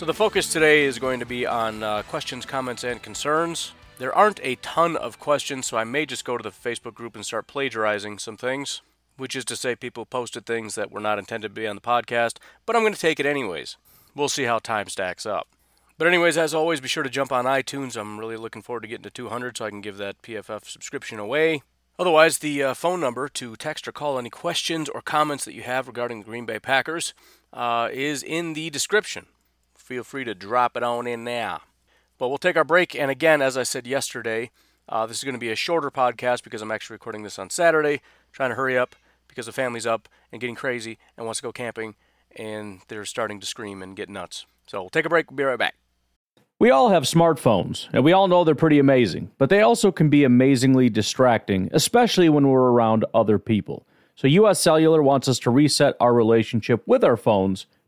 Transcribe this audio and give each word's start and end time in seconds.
So 0.00 0.06
the 0.06 0.14
focus 0.14 0.50
today 0.50 0.84
is 0.84 0.98
going 0.98 1.20
to 1.20 1.26
be 1.26 1.44
on 1.44 1.82
uh, 1.82 2.02
questions, 2.04 2.46
comments, 2.46 2.84
and 2.84 3.02
concerns. 3.02 3.72
There 3.98 4.14
aren't 4.14 4.40
a 4.42 4.54
ton 4.54 4.96
of 4.96 5.20
questions, 5.20 5.66
so 5.66 5.76
I 5.76 5.84
may 5.84 6.06
just 6.06 6.24
go 6.24 6.38
to 6.38 6.42
the 6.42 6.48
Facebook 6.48 6.94
group 6.94 7.14
and 7.14 7.22
start 7.22 7.46
plagiarizing 7.46 8.18
some 8.18 8.38
things, 8.38 8.80
which 9.18 9.36
is 9.36 9.44
to 9.44 9.56
say 9.56 9.76
people 9.76 10.06
posted 10.06 10.46
things 10.46 10.74
that 10.74 10.90
were 10.90 11.00
not 11.00 11.18
intended 11.18 11.48
to 11.48 11.60
be 11.60 11.66
on 11.66 11.76
the 11.76 11.82
podcast, 11.82 12.38
but 12.64 12.74
I'm 12.74 12.82
going 12.82 12.94
to 12.94 12.98
take 12.98 13.20
it 13.20 13.26
anyways. 13.26 13.76
We'll 14.14 14.30
see 14.30 14.44
how 14.44 14.58
time 14.58 14.88
stacks 14.88 15.26
up. 15.26 15.48
But 15.98 16.06
anyways, 16.06 16.38
as 16.38 16.54
always, 16.54 16.80
be 16.80 16.88
sure 16.88 17.02
to 17.02 17.10
jump 17.10 17.30
on 17.30 17.44
iTunes. 17.44 17.94
I'm 17.94 18.18
really 18.18 18.38
looking 18.38 18.62
forward 18.62 18.84
to 18.84 18.88
getting 18.88 19.02
to 19.02 19.10
200 19.10 19.58
so 19.58 19.66
I 19.66 19.68
can 19.68 19.82
give 19.82 19.98
that 19.98 20.22
PFF 20.22 20.64
subscription 20.64 21.18
away. 21.18 21.62
Otherwise, 21.98 22.38
the 22.38 22.62
uh, 22.62 22.72
phone 22.72 23.00
number 23.00 23.28
to 23.28 23.54
text 23.54 23.86
or 23.86 23.92
call 23.92 24.18
any 24.18 24.30
questions 24.30 24.88
or 24.88 25.02
comments 25.02 25.44
that 25.44 25.52
you 25.52 25.60
have 25.60 25.88
regarding 25.88 26.20
the 26.20 26.24
Green 26.24 26.46
Bay 26.46 26.58
Packers 26.58 27.12
uh, 27.52 27.90
is 27.92 28.22
in 28.22 28.54
the 28.54 28.70
description. 28.70 29.26
Feel 29.90 30.04
free 30.04 30.22
to 30.22 30.36
drop 30.36 30.76
it 30.76 30.84
on 30.84 31.08
in 31.08 31.24
now. 31.24 31.62
But 32.16 32.28
we'll 32.28 32.38
take 32.38 32.56
our 32.56 32.62
break. 32.62 32.94
And 32.94 33.10
again, 33.10 33.42
as 33.42 33.56
I 33.56 33.64
said 33.64 33.88
yesterday, 33.88 34.52
uh, 34.88 35.04
this 35.04 35.18
is 35.18 35.24
going 35.24 35.34
to 35.34 35.40
be 35.40 35.50
a 35.50 35.56
shorter 35.56 35.90
podcast 35.90 36.44
because 36.44 36.62
I'm 36.62 36.70
actually 36.70 36.94
recording 36.94 37.24
this 37.24 37.40
on 37.40 37.50
Saturday, 37.50 38.00
trying 38.30 38.50
to 38.50 38.54
hurry 38.54 38.78
up 38.78 38.94
because 39.26 39.46
the 39.46 39.52
family's 39.52 39.86
up 39.86 40.08
and 40.30 40.40
getting 40.40 40.54
crazy 40.54 40.96
and 41.16 41.26
wants 41.26 41.40
to 41.40 41.42
go 41.42 41.50
camping, 41.50 41.96
and 42.36 42.82
they're 42.86 43.04
starting 43.04 43.40
to 43.40 43.46
scream 43.46 43.82
and 43.82 43.96
get 43.96 44.08
nuts. 44.08 44.46
So 44.68 44.80
we'll 44.80 44.90
take 44.90 45.06
a 45.06 45.08
break. 45.08 45.28
We'll 45.28 45.38
be 45.38 45.42
right 45.42 45.58
back. 45.58 45.74
We 46.60 46.70
all 46.70 46.90
have 46.90 47.02
smartphones, 47.02 47.88
and 47.92 48.04
we 48.04 48.12
all 48.12 48.28
know 48.28 48.44
they're 48.44 48.54
pretty 48.54 48.78
amazing, 48.78 49.32
but 49.38 49.50
they 49.50 49.60
also 49.60 49.90
can 49.90 50.08
be 50.08 50.22
amazingly 50.22 50.88
distracting, 50.88 51.68
especially 51.72 52.28
when 52.28 52.46
we're 52.46 52.70
around 52.70 53.04
other 53.12 53.40
people. 53.40 53.88
So, 54.14 54.28
US 54.28 54.60
Cellular 54.60 55.02
wants 55.02 55.26
us 55.26 55.40
to 55.40 55.50
reset 55.50 55.96
our 55.98 56.14
relationship 56.14 56.86
with 56.86 57.02
our 57.02 57.16
phones 57.16 57.66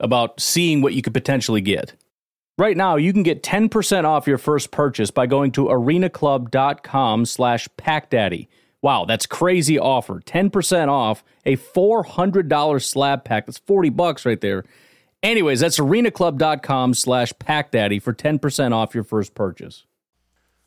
about 0.00 0.40
seeing 0.40 0.82
what 0.82 0.94
you 0.94 1.02
could 1.02 1.14
potentially 1.14 1.60
get. 1.60 1.94
Right 2.58 2.76
now, 2.76 2.96
you 2.96 3.12
can 3.12 3.22
get 3.22 3.42
10% 3.42 4.04
off 4.04 4.26
your 4.26 4.38
first 4.38 4.70
purchase 4.70 5.10
by 5.10 5.26
going 5.26 5.52
to 5.52 5.66
arenaclub.com 5.66 7.26
slash 7.26 7.68
packdaddy. 7.76 8.48
Wow, 8.80 9.04
that's 9.04 9.26
crazy 9.26 9.78
offer. 9.78 10.20
10% 10.20 10.88
off 10.88 11.22
a 11.44 11.56
$400 11.56 12.82
slab 12.82 13.24
pack. 13.24 13.46
That's 13.46 13.58
40 13.58 13.90
bucks 13.90 14.24
right 14.24 14.40
there. 14.40 14.64
Anyways, 15.22 15.60
that's 15.60 15.78
arenaclub.com 15.78 16.94
slash 16.94 17.32
packdaddy 17.34 18.00
for 18.00 18.14
10% 18.14 18.72
off 18.72 18.94
your 18.94 19.04
first 19.04 19.34
purchase. 19.34 19.84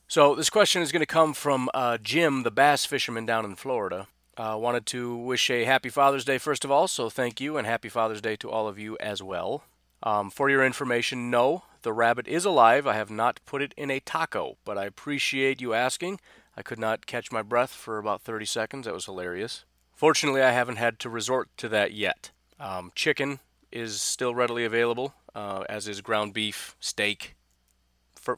So 0.08 0.36
this 0.36 0.50
question 0.50 0.82
is 0.82 0.92
going 0.92 1.02
to 1.02 1.06
come 1.06 1.34
from 1.34 1.70
uh, 1.74 1.98
Jim, 2.00 2.44
the 2.44 2.52
bass 2.52 2.86
fisherman 2.86 3.26
down 3.26 3.46
in 3.46 3.56
Florida. 3.56 4.08
Uh, 4.40 4.56
wanted 4.56 4.86
to 4.86 5.18
wish 5.18 5.50
a 5.50 5.66
happy 5.66 5.90
Father's 5.90 6.24
Day 6.24 6.38
first 6.38 6.64
of 6.64 6.72
all, 6.72 6.88
so 6.88 7.10
thank 7.10 7.42
you, 7.42 7.58
and 7.58 7.68
happy 7.68 7.90
Father's 7.90 8.22
Day 8.22 8.38
to 8.38 8.50
all 8.50 8.70
of 8.70 8.80
you 8.80 8.98
as 9.02 9.22
well. 9.22 9.64
Um, 10.02 10.30
for 10.30 10.50
your 10.50 10.66
information, 10.66 11.30
no, 11.30 11.64
the 11.82 11.92
rabbit 11.92 12.26
is 12.26 12.46
alive. 12.46 12.88
I 12.88 12.94
have 12.94 13.12
not 13.12 13.42
put 13.46 13.62
it 13.62 13.74
in 13.76 13.92
a 13.92 14.00
taco, 14.00 14.56
but 14.64 14.78
I 14.78 14.86
appreciate 14.86 15.60
you 15.60 15.74
asking. 15.74 16.22
I 16.56 16.62
could 16.62 16.80
not 16.80 17.06
catch 17.06 17.34
my 17.34 17.42
breath 17.42 17.72
for 17.72 17.98
about 17.98 18.22
30 18.22 18.46
seconds. 18.46 18.86
That 18.86 18.94
was 18.94 19.08
hilarious. 19.08 19.66
Fortunately, 19.94 20.42
I 20.42 20.52
haven't 20.52 20.78
had 20.78 21.00
to 21.00 21.10
resort 21.10 21.50
to 21.58 21.68
that 21.68 21.92
yet. 21.92 22.32
Um, 22.62 22.94
chicken 22.96 23.40
is 23.74 24.02
still 24.02 24.34
readily 24.34 24.64
available, 24.64 25.16
uh, 25.36 25.66
as 25.68 25.86
is 25.86 26.00
ground 26.00 26.34
beef, 26.34 26.78
steak, 26.80 27.36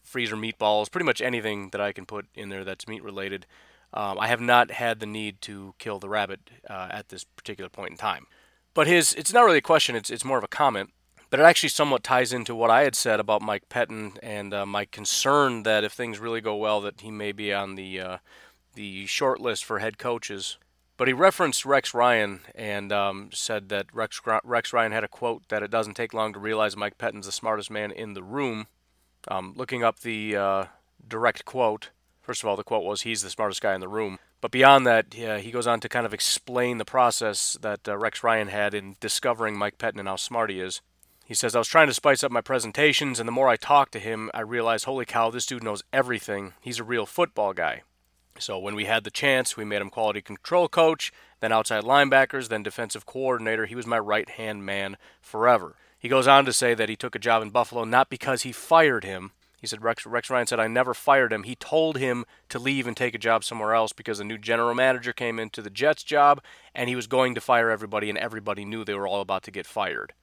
freezer 0.01 0.35
meatballs, 0.35 0.89
pretty 0.89 1.05
much 1.05 1.21
anything 1.21 1.69
that 1.69 1.81
I 1.81 1.91
can 1.91 2.07
put 2.07 2.25
in 2.33 2.49
there 2.49 2.63
that's 2.63 2.87
meat 2.87 3.03
related. 3.03 3.45
Um, 3.93 4.17
I 4.19 4.27
have 4.27 4.41
not 4.41 4.71
had 4.71 4.99
the 4.99 5.05
need 5.05 5.41
to 5.41 5.75
kill 5.77 5.99
the 5.99 6.09
rabbit 6.09 6.39
uh, 6.69 6.87
at 6.91 7.09
this 7.09 7.23
particular 7.23 7.69
point 7.69 7.91
in 7.91 7.97
time. 7.97 8.25
But 8.73 8.87
his, 8.87 9.13
it's 9.13 9.33
not 9.33 9.43
really 9.43 9.57
a 9.57 9.61
question, 9.61 9.95
it's, 9.95 10.09
it's 10.09 10.25
more 10.25 10.37
of 10.37 10.43
a 10.43 10.49
comment. 10.49 10.91
But 11.29 11.39
it 11.39 11.43
actually 11.43 11.69
somewhat 11.69 12.03
ties 12.03 12.33
into 12.33 12.53
what 12.53 12.69
I 12.69 12.83
had 12.83 12.95
said 12.95 13.21
about 13.21 13.41
Mike 13.41 13.69
Pettine 13.69 14.17
and 14.21 14.53
uh, 14.53 14.65
my 14.65 14.83
concern 14.83 15.63
that 15.63 15.85
if 15.85 15.93
things 15.93 16.19
really 16.19 16.41
go 16.41 16.57
well, 16.57 16.81
that 16.81 16.99
he 16.99 17.09
may 17.09 17.31
be 17.31 17.53
on 17.53 17.75
the 17.75 18.01
uh, 18.01 18.17
the 18.73 19.05
short 19.05 19.39
list 19.39 19.63
for 19.63 19.79
head 19.79 19.97
coaches. 19.97 20.57
But 20.97 21.07
he 21.07 21.13
referenced 21.13 21.65
Rex 21.65 21.93
Ryan 21.93 22.41
and 22.53 22.91
um, 22.91 23.29
said 23.33 23.69
that 23.69 23.87
Rex, 23.93 24.21
Rex 24.43 24.73
Ryan 24.73 24.91
had 24.91 25.03
a 25.03 25.07
quote 25.07 25.47
that 25.49 25.63
it 25.63 25.71
doesn't 25.71 25.95
take 25.95 26.13
long 26.13 26.33
to 26.33 26.39
realize 26.39 26.77
Mike 26.77 26.97
Pettine's 26.97 27.25
the 27.25 27.31
smartest 27.31 27.71
man 27.71 27.91
in 27.91 28.13
the 28.13 28.21
room. 28.21 28.67
Um, 29.27 29.53
looking 29.55 29.83
up 29.83 30.01
the 30.01 30.35
uh, 30.35 30.65
direct 31.07 31.45
quote, 31.45 31.89
first 32.21 32.43
of 32.43 32.49
all, 32.49 32.55
the 32.55 32.63
quote 32.63 32.83
was, 32.83 33.01
He's 33.01 33.21
the 33.21 33.29
smartest 33.29 33.61
guy 33.61 33.73
in 33.73 33.81
the 33.81 33.87
room. 33.87 34.19
But 34.39 34.51
beyond 34.51 34.87
that, 34.87 35.13
yeah, 35.13 35.37
he 35.37 35.51
goes 35.51 35.67
on 35.67 35.79
to 35.81 35.89
kind 35.89 36.05
of 36.05 36.13
explain 36.13 36.77
the 36.77 36.85
process 36.85 37.57
that 37.61 37.87
uh, 37.87 37.97
Rex 37.97 38.23
Ryan 38.23 38.47
had 38.47 38.73
in 38.73 38.95
discovering 38.99 39.57
Mike 39.57 39.77
Pettine 39.77 39.99
and 39.99 40.07
how 40.07 40.15
smart 40.15 40.49
he 40.49 40.59
is. 40.59 40.81
He 41.25 41.35
says, 41.35 41.55
I 41.55 41.59
was 41.59 41.67
trying 41.67 41.87
to 41.87 41.93
spice 41.93 42.23
up 42.23 42.31
my 42.31 42.41
presentations, 42.41 43.19
and 43.19 43.27
the 43.27 43.31
more 43.31 43.47
I 43.47 43.55
talked 43.55 43.93
to 43.93 43.99
him, 43.99 44.29
I 44.33 44.41
realized, 44.41 44.85
holy 44.85 45.05
cow, 45.05 45.29
this 45.29 45.45
dude 45.45 45.63
knows 45.63 45.83
everything. 45.93 46.53
He's 46.59 46.79
a 46.79 46.83
real 46.83 47.05
football 47.05 47.53
guy. 47.53 47.83
So 48.37 48.57
when 48.57 48.75
we 48.75 48.85
had 48.85 49.03
the 49.03 49.11
chance, 49.11 49.55
we 49.55 49.63
made 49.63 49.81
him 49.81 49.89
quality 49.89 50.21
control 50.21 50.67
coach, 50.67 51.13
then 51.39 51.51
outside 51.51 51.83
linebackers, 51.83 52.49
then 52.49 52.63
defensive 52.63 53.05
coordinator. 53.05 53.65
He 53.65 53.75
was 53.75 53.85
my 53.85 53.99
right 53.99 54.29
hand 54.29 54.65
man 54.65 54.97
forever. 55.21 55.75
He 55.97 56.09
goes 56.09 56.27
on 56.27 56.45
to 56.45 56.53
say 56.53 56.73
that 56.73 56.89
he 56.89 56.95
took 56.95 57.15
a 57.15 57.19
job 57.19 57.43
in 57.43 57.51
Buffalo 57.51 57.83
not 57.83 58.09
because 58.09 58.41
he 58.41 58.51
fired 58.51 59.03
him. 59.03 59.31
He 59.61 59.67
said 59.67 59.83
Rex, 59.83 60.07
Rex 60.07 60.29
Ryan 60.29 60.47
said 60.47 60.59
I 60.59 60.67
never 60.67 60.95
fired 60.95 61.31
him. 61.31 61.43
He 61.43 61.55
told 61.55 61.97
him 61.97 62.25
to 62.49 62.57
leave 62.57 62.87
and 62.87 62.97
take 62.97 63.13
a 63.13 63.19
job 63.19 63.43
somewhere 63.43 63.75
else 63.75 63.93
because 63.93 64.19
a 64.19 64.23
new 64.23 64.39
general 64.39 64.73
manager 64.73 65.13
came 65.13 65.37
into 65.39 65.61
the 65.61 65.69
Jets 65.69 66.03
job 66.03 66.41
and 66.73 66.89
he 66.89 66.95
was 66.95 67.05
going 67.05 67.35
to 67.35 67.41
fire 67.41 67.69
everybody 67.69 68.09
and 68.09 68.17
everybody 68.17 68.65
knew 68.65 68.83
they 68.83 68.95
were 68.95 69.07
all 69.07 69.21
about 69.21 69.43
to 69.43 69.51
get 69.51 69.67
fired. 69.67 70.13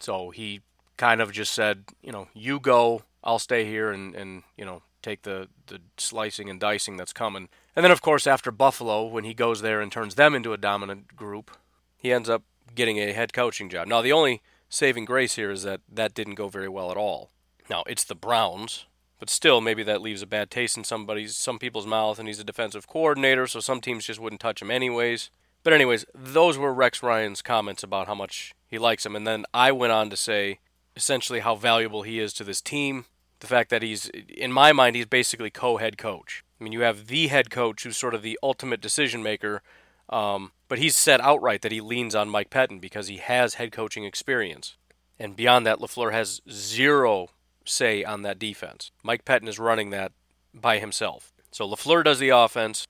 So 0.00 0.30
he 0.30 0.62
kind 0.96 1.20
of 1.20 1.30
just 1.30 1.52
said, 1.52 1.84
you 2.02 2.10
know, 2.10 2.26
you 2.34 2.58
go, 2.58 3.02
I'll 3.22 3.38
stay 3.38 3.64
here 3.64 3.92
and, 3.92 4.16
and 4.16 4.42
you 4.56 4.64
know, 4.64 4.82
take 5.00 5.22
the, 5.22 5.48
the 5.68 5.80
slicing 5.96 6.50
and 6.50 6.58
dicing 6.58 6.96
that's 6.96 7.12
coming. 7.12 7.48
And 7.76 7.84
then, 7.84 7.92
of 7.92 8.02
course, 8.02 8.26
after 8.26 8.50
Buffalo, 8.50 9.06
when 9.06 9.22
he 9.22 9.32
goes 9.32 9.62
there 9.62 9.80
and 9.80 9.92
turns 9.92 10.16
them 10.16 10.34
into 10.34 10.52
a 10.52 10.58
dominant 10.58 11.14
group, 11.14 11.52
he 11.96 12.12
ends 12.12 12.28
up 12.28 12.42
getting 12.74 12.98
a 12.98 13.12
head 13.12 13.32
coaching 13.32 13.68
job. 13.68 13.86
Now, 13.86 14.02
the 14.02 14.12
only 14.12 14.42
saving 14.68 15.04
grace 15.04 15.36
here 15.36 15.52
is 15.52 15.62
that 15.62 15.80
that 15.88 16.14
didn't 16.14 16.34
go 16.34 16.48
very 16.48 16.68
well 16.68 16.90
at 16.90 16.96
all. 16.96 17.30
Now, 17.70 17.84
it's 17.86 18.04
the 18.04 18.14
Browns, 18.14 18.86
but 19.18 19.30
still, 19.30 19.60
maybe 19.60 19.82
that 19.82 20.02
leaves 20.02 20.22
a 20.22 20.26
bad 20.26 20.50
taste 20.50 20.76
in 20.76 20.84
somebody's, 20.84 21.36
some 21.36 21.58
people's 21.58 21.86
mouth, 21.86 22.18
and 22.18 22.28
he's 22.28 22.40
a 22.40 22.44
defensive 22.44 22.86
coordinator, 22.86 23.46
so 23.46 23.60
some 23.60 23.80
teams 23.80 24.06
just 24.06 24.20
wouldn't 24.20 24.40
touch 24.40 24.62
him 24.62 24.70
anyways. 24.70 25.30
But 25.64 25.72
anyways, 25.72 26.04
those 26.14 26.56
were 26.56 26.72
Rex 26.72 27.02
Ryan's 27.02 27.42
comments 27.42 27.82
about 27.82 28.06
how 28.06 28.14
much 28.14 28.54
he 28.68 28.78
likes 28.78 29.04
him, 29.04 29.16
and 29.16 29.26
then 29.26 29.44
I 29.52 29.72
went 29.72 29.92
on 29.92 30.08
to 30.10 30.16
say 30.16 30.60
essentially 30.94 31.40
how 31.40 31.54
valuable 31.54 32.02
he 32.02 32.18
is 32.18 32.32
to 32.34 32.44
this 32.44 32.60
team. 32.60 33.06
The 33.40 33.46
fact 33.46 33.70
that 33.70 33.82
he's, 33.82 34.08
in 34.08 34.52
my 34.52 34.72
mind, 34.72 34.96
he's 34.96 35.06
basically 35.06 35.50
co-head 35.50 35.96
coach. 35.96 36.44
I 36.60 36.64
mean, 36.64 36.72
you 36.72 36.80
have 36.80 37.06
the 37.06 37.28
head 37.28 37.50
coach 37.50 37.84
who's 37.84 37.96
sort 37.96 38.14
of 38.14 38.22
the 38.22 38.38
ultimate 38.42 38.80
decision 38.80 39.22
maker, 39.22 39.62
um, 40.08 40.52
but 40.66 40.78
he's 40.78 40.96
said 40.96 41.20
outright 41.20 41.62
that 41.62 41.72
he 41.72 41.80
leans 41.80 42.14
on 42.14 42.28
Mike 42.28 42.50
Pettine 42.50 42.80
because 42.80 43.08
he 43.08 43.18
has 43.18 43.54
head 43.54 43.70
coaching 43.70 44.04
experience. 44.04 44.76
And 45.18 45.36
beyond 45.36 45.66
that, 45.66 45.78
LaFleur 45.78 46.12
has 46.12 46.40
zero 46.50 47.30
say 47.68 48.04
on 48.04 48.22
that 48.22 48.38
defense. 48.38 48.90
Mike 49.02 49.24
Pettine 49.24 49.48
is 49.48 49.58
running 49.58 49.90
that 49.90 50.12
by 50.54 50.78
himself. 50.78 51.32
So 51.50 51.68
LaFleur 51.68 52.04
does 52.04 52.18
the 52.18 52.28
offense, 52.30 52.86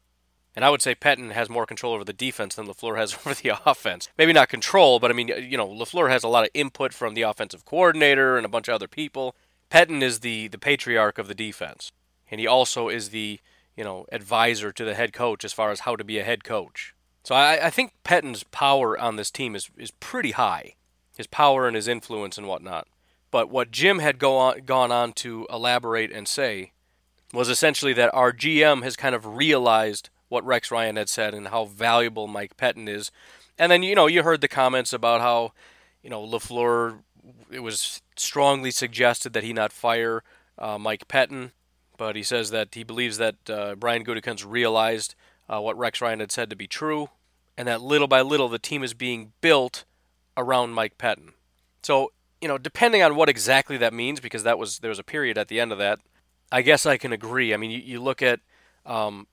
and 0.54 0.64
I 0.64 0.70
would 0.70 0.82
say 0.82 0.94
Pettine 0.94 1.32
has 1.32 1.48
more 1.48 1.66
control 1.66 1.94
over 1.94 2.04
the 2.04 2.12
defense 2.12 2.54
than 2.54 2.66
LaFleur 2.66 2.96
has 2.96 3.14
over 3.26 3.34
the 3.34 3.52
offense. 3.66 4.08
Maybe 4.18 4.32
not 4.32 4.48
control, 4.48 4.98
but 4.98 5.10
I 5.10 5.14
mean, 5.14 5.28
you 5.28 5.56
know, 5.56 5.68
LaFleur 5.68 6.10
has 6.10 6.24
a 6.24 6.28
lot 6.28 6.44
of 6.44 6.50
input 6.54 6.92
from 6.92 7.14
the 7.14 7.22
offensive 7.22 7.64
coordinator 7.64 8.36
and 8.36 8.46
a 8.46 8.48
bunch 8.50 8.68
of 8.68 8.74
other 8.74 8.88
people. 8.88 9.34
Pettine 9.70 10.02
is 10.02 10.20
the, 10.20 10.48
the 10.48 10.58
patriarch 10.58 11.18
of 11.18 11.28
the 11.28 11.34
defense. 11.34 11.92
And 12.30 12.40
he 12.40 12.46
also 12.46 12.88
is 12.88 13.10
the, 13.10 13.40
you 13.76 13.84
know, 13.84 14.06
advisor 14.12 14.72
to 14.72 14.84
the 14.84 14.94
head 14.94 15.12
coach 15.12 15.44
as 15.44 15.52
far 15.52 15.70
as 15.70 15.80
how 15.80 15.96
to 15.96 16.04
be 16.04 16.18
a 16.18 16.24
head 16.24 16.44
coach. 16.44 16.94
So 17.22 17.34
I, 17.34 17.66
I 17.66 17.70
think 17.70 17.92
Pettine's 18.04 18.44
power 18.44 18.98
on 18.98 19.16
this 19.16 19.30
team 19.30 19.54
is, 19.54 19.70
is 19.76 19.90
pretty 19.90 20.32
high. 20.32 20.74
His 21.16 21.26
power 21.26 21.66
and 21.66 21.76
his 21.76 21.88
influence 21.88 22.38
and 22.38 22.46
whatnot. 22.46 22.86
But 23.30 23.50
what 23.50 23.70
Jim 23.70 23.98
had 23.98 24.18
go 24.18 24.36
on, 24.36 24.60
gone 24.60 24.90
on 24.90 25.12
to 25.14 25.46
elaborate 25.50 26.12
and 26.12 26.26
say 26.26 26.72
was 27.32 27.48
essentially 27.48 27.92
that 27.92 28.14
our 28.14 28.32
GM 28.32 28.82
has 28.82 28.96
kind 28.96 29.14
of 29.14 29.26
realized 29.26 30.08
what 30.28 30.44
Rex 30.44 30.70
Ryan 30.70 30.96
had 30.96 31.08
said 31.08 31.34
and 31.34 31.48
how 31.48 31.66
valuable 31.66 32.26
Mike 32.26 32.56
Pettine 32.56 32.88
is. 32.88 33.10
And 33.58 33.72
then, 33.72 33.82
you 33.82 33.94
know, 33.94 34.06
you 34.06 34.22
heard 34.22 34.40
the 34.40 34.48
comments 34.48 34.92
about 34.92 35.20
how, 35.20 35.52
you 36.02 36.10
know, 36.10 36.24
LaFleur, 36.24 37.00
it 37.50 37.60
was 37.60 38.00
strongly 38.16 38.70
suggested 38.70 39.32
that 39.32 39.42
he 39.42 39.52
not 39.52 39.72
fire 39.72 40.22
uh, 40.58 40.78
Mike 40.78 41.08
Pettine, 41.08 41.52
but 41.96 42.16
he 42.16 42.22
says 42.22 42.50
that 42.50 42.74
he 42.74 42.84
believes 42.84 43.18
that 43.18 43.36
uh, 43.50 43.74
Brian 43.74 44.04
Gutekunst 44.04 44.44
realized 44.48 45.14
uh, 45.48 45.60
what 45.60 45.78
Rex 45.78 46.00
Ryan 46.00 46.20
had 46.20 46.32
said 46.32 46.50
to 46.50 46.56
be 46.56 46.66
true, 46.66 47.08
and 47.56 47.66
that 47.68 47.82
little 47.82 48.08
by 48.08 48.20
little 48.20 48.48
the 48.48 48.58
team 48.58 48.82
is 48.82 48.94
being 48.94 49.32
built 49.40 49.84
around 50.36 50.72
Mike 50.72 50.98
Pettine. 50.98 51.32
So, 51.82 52.12
you 52.40 52.48
know, 52.48 52.58
depending 52.58 53.02
on 53.02 53.16
what 53.16 53.28
exactly 53.28 53.76
that 53.78 53.92
means, 53.92 54.20
because 54.20 54.42
that 54.44 54.58
was 54.58 54.78
there 54.78 54.90
was 54.90 54.98
a 54.98 55.04
period 55.04 55.38
at 55.38 55.48
the 55.48 55.60
end 55.60 55.72
of 55.72 55.78
that, 55.78 56.00
I 56.52 56.62
guess 56.62 56.86
I 56.86 56.96
can 56.96 57.12
agree. 57.12 57.52
I 57.52 57.56
mean, 57.56 57.70
you, 57.70 57.78
you 57.78 58.00
look 58.00 58.22
at 58.22 58.40
um, 58.86 59.26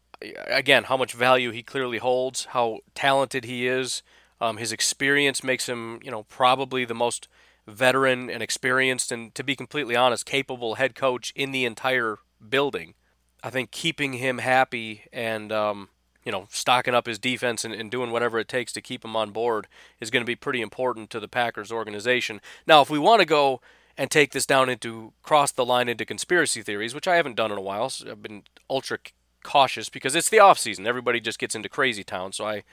again 0.47 0.85
how 0.85 0.97
much 0.97 1.13
value 1.13 1.51
he 1.51 1.63
clearly 1.63 1.97
holds, 1.97 2.45
how 2.45 2.79
talented 2.93 3.45
he 3.45 3.67
is. 3.67 4.03
Um, 4.41 4.57
his 4.57 4.71
experience 4.71 5.43
makes 5.43 5.69
him, 5.69 5.99
you 6.03 6.11
know, 6.11 6.23
probably 6.23 6.83
the 6.83 6.93
most 6.93 7.27
veteran 7.67 8.29
and 8.29 8.43
experienced, 8.43 9.11
and 9.11 9.33
to 9.35 9.43
be 9.43 9.55
completely 9.55 9.95
honest, 9.95 10.25
capable 10.25 10.75
head 10.75 10.93
coach 10.93 11.31
in 11.35 11.51
the 11.51 11.65
entire 11.65 12.17
building. 12.47 12.95
I 13.43 13.49
think 13.49 13.71
keeping 13.71 14.13
him 14.13 14.39
happy 14.39 15.03
and 15.13 15.51
um, 15.51 15.89
you 16.25 16.31
know 16.31 16.47
stocking 16.49 16.95
up 16.95 17.05
his 17.05 17.19
defense 17.19 17.63
and, 17.63 17.73
and, 17.73 17.91
doing 17.91 18.11
whatever 18.11 18.39
it 18.39 18.47
takes 18.47 18.73
to 18.73 18.81
keep 18.81 19.05
him 19.05 19.15
on 19.15 19.31
board 19.31 19.67
is 19.99 20.09
going 20.09 20.21
to 20.21 20.27
be 20.27 20.35
pretty 20.35 20.61
important 20.61 21.09
to 21.11 21.19
the 21.19 21.27
Packers 21.27 21.71
organization. 21.71 22.41
Now, 22.67 22.81
if 22.81 22.89
we 22.89 22.99
want 22.99 23.21
to 23.21 23.25
go 23.25 23.61
and 23.97 24.11
take 24.11 24.31
this 24.31 24.45
down 24.45 24.69
into 24.69 25.13
cross 25.23 25.51
the 25.51 25.65
line 25.65 25.87
into 25.87 26.05
conspiracy 26.05 26.61
theories, 26.61 26.93
which 26.93 27.07
I 27.07 27.15
haven't 27.15 27.35
done 27.35 27.51
in 27.51 27.57
a 27.57 27.61
while, 27.61 27.89
so 27.89 28.11
I've 28.11 28.21
been 28.21 28.43
ultra 28.69 28.97
cautious 29.43 29.89
because 29.89 30.15
it's 30.15 30.29
the 30.29 30.39
off 30.39 30.57
season. 30.59 30.87
Everybody 30.87 31.19
just 31.19 31.39
gets 31.39 31.55
into 31.55 31.69
crazy 31.69 32.03
town, 32.03 32.33
so 32.33 32.45
I 32.45 32.63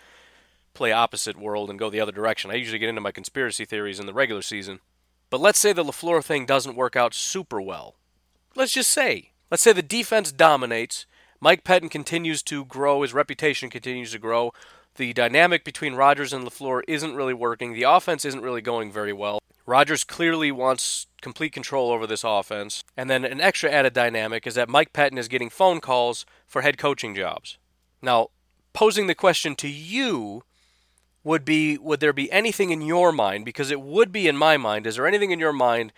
play 0.75 0.91
opposite 0.91 1.39
world 1.39 1.69
and 1.69 1.79
go 1.79 1.91
the 1.91 2.01
other 2.01 2.13
direction. 2.13 2.51
I 2.51 2.55
usually 2.55 2.79
get 2.79 2.89
into 2.89 3.03
my 3.03 3.13
conspiracy 3.13 3.65
theories 3.65 4.01
in 4.01 4.07
the 4.07 4.15
regular 4.15 4.43
season. 4.43 4.81
But 5.29 5.41
let's 5.41 5.59
say 5.59 5.73
the 5.73 5.85
LaFleur 5.85 6.25
thing 6.25 6.47
doesn't 6.47 6.77
work 6.77 6.97
out 6.97 7.15
super 7.15 7.61
well. 7.61 7.95
Let's 8.55 8.73
just 8.73 8.91
say 8.91 9.33
Let's 9.53 9.63
say 9.63 9.75
the 9.75 9.83
defense 9.83 10.33
dominates. 10.33 11.05
Mike 11.43 11.65
Pettine 11.65 11.91
continues 11.91 12.41
to 12.45 12.65
grow. 12.65 13.03
His 13.03 13.13
reputation 13.13 13.69
continues 13.69 14.13
to 14.13 14.21
grow. 14.21 14.53
The 14.95 15.13
dynamic 15.13 15.65
between 15.65 15.97
Rodgers 15.97 16.33
and 16.33 16.47
LaFleur 16.47 16.83
isn't 16.87 17.17
really 17.17 17.35
working. 17.35 17.73
The 17.73 17.83
offense 17.83 18.25
isn't 18.25 18.45
really 18.45 18.61
going 18.61 18.93
very 18.93 19.13
well. 19.13 19.41
Rodgers 19.67 20.05
clearly 20.05 20.53
wants 20.53 21.09
complete 21.21 21.53
control 21.53 21.91
over 21.91 22.07
this 22.07 22.23
offense. 22.23 22.85
And 22.97 23.11
then 23.11 23.25
an 23.25 23.41
extra 23.41 23.73
added 23.73 23.93
dynamic 23.93 24.47
is 24.47 24.55
that 24.55 24.69
Mike 24.69 24.93
Pettine 24.93 25.19
is 25.19 25.27
getting 25.27 25.51
phone 25.51 25.81
calls 25.81 26.25
for 26.47 26.63
head 26.63 26.79
coaching 26.79 27.13
jobs. 27.13 27.59
Now, 28.01 28.29
posing 28.73 29.09
the 29.09 29.15
question 29.17 29.57
to 29.57 29.69
you 29.69 30.45
would 31.25 31.45
be 31.45 31.77
would 31.77 31.99
there 31.99 32.13
be 32.13 32.31
anything 32.31 32.71
in 32.71 32.83
your 32.83 33.11
mind 33.11 33.45
because 33.45 33.73
it 33.73 33.81
would 33.81 34.13
be 34.13 34.29
in 34.29 34.37
my 34.37 34.57
mind 34.57 34.87
is 34.87 34.97
there 34.97 35.07
anything 35.07 35.31
in 35.31 35.39
your 35.39 35.53
mind 35.53 35.93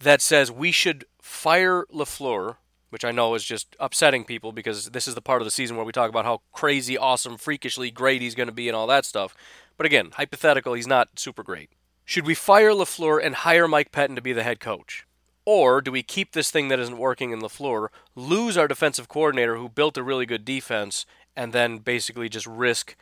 that 0.00 0.20
says 0.20 0.52
we 0.52 0.70
should 0.70 1.06
fire 1.18 1.86
LaFleur 1.92 2.56
which 2.90 3.04
I 3.04 3.10
know 3.10 3.34
is 3.34 3.44
just 3.44 3.74
upsetting 3.80 4.24
people 4.24 4.52
because 4.52 4.90
this 4.90 5.08
is 5.08 5.14
the 5.14 5.22
part 5.22 5.40
of 5.40 5.46
the 5.46 5.50
season 5.50 5.76
where 5.76 5.86
we 5.86 5.92
talk 5.92 6.10
about 6.10 6.24
how 6.24 6.42
crazy, 6.52 6.98
awesome, 6.98 7.38
freakishly 7.38 7.90
great 7.90 8.20
he's 8.20 8.34
going 8.34 8.48
to 8.48 8.54
be 8.54 8.68
and 8.68 8.76
all 8.76 8.86
that 8.88 9.04
stuff. 9.04 9.34
But 9.76 9.86
again, 9.86 10.10
hypothetical, 10.14 10.74
he's 10.74 10.86
not 10.86 11.08
super 11.18 11.42
great. 11.42 11.70
Should 12.04 12.26
we 12.26 12.34
fire 12.34 12.70
LaFleur 12.70 13.24
and 13.24 13.36
hire 13.36 13.68
Mike 13.68 13.92
Pettine 13.92 14.16
to 14.16 14.22
be 14.22 14.32
the 14.32 14.42
head 14.42 14.60
coach? 14.60 15.06
Or 15.44 15.80
do 15.80 15.90
we 15.90 16.02
keep 16.02 16.32
this 16.32 16.50
thing 16.50 16.68
that 16.68 16.78
isn't 16.80 16.98
working 16.98 17.30
in 17.30 17.40
LaFleur, 17.40 17.88
lose 18.14 18.56
our 18.56 18.68
defensive 18.68 19.08
coordinator 19.08 19.56
who 19.56 19.68
built 19.68 19.96
a 19.96 20.02
really 20.02 20.26
good 20.26 20.44
defense, 20.44 21.06
and 21.34 21.52
then 21.52 21.78
basically 21.78 22.28
just 22.28 22.46
risk 22.46 22.96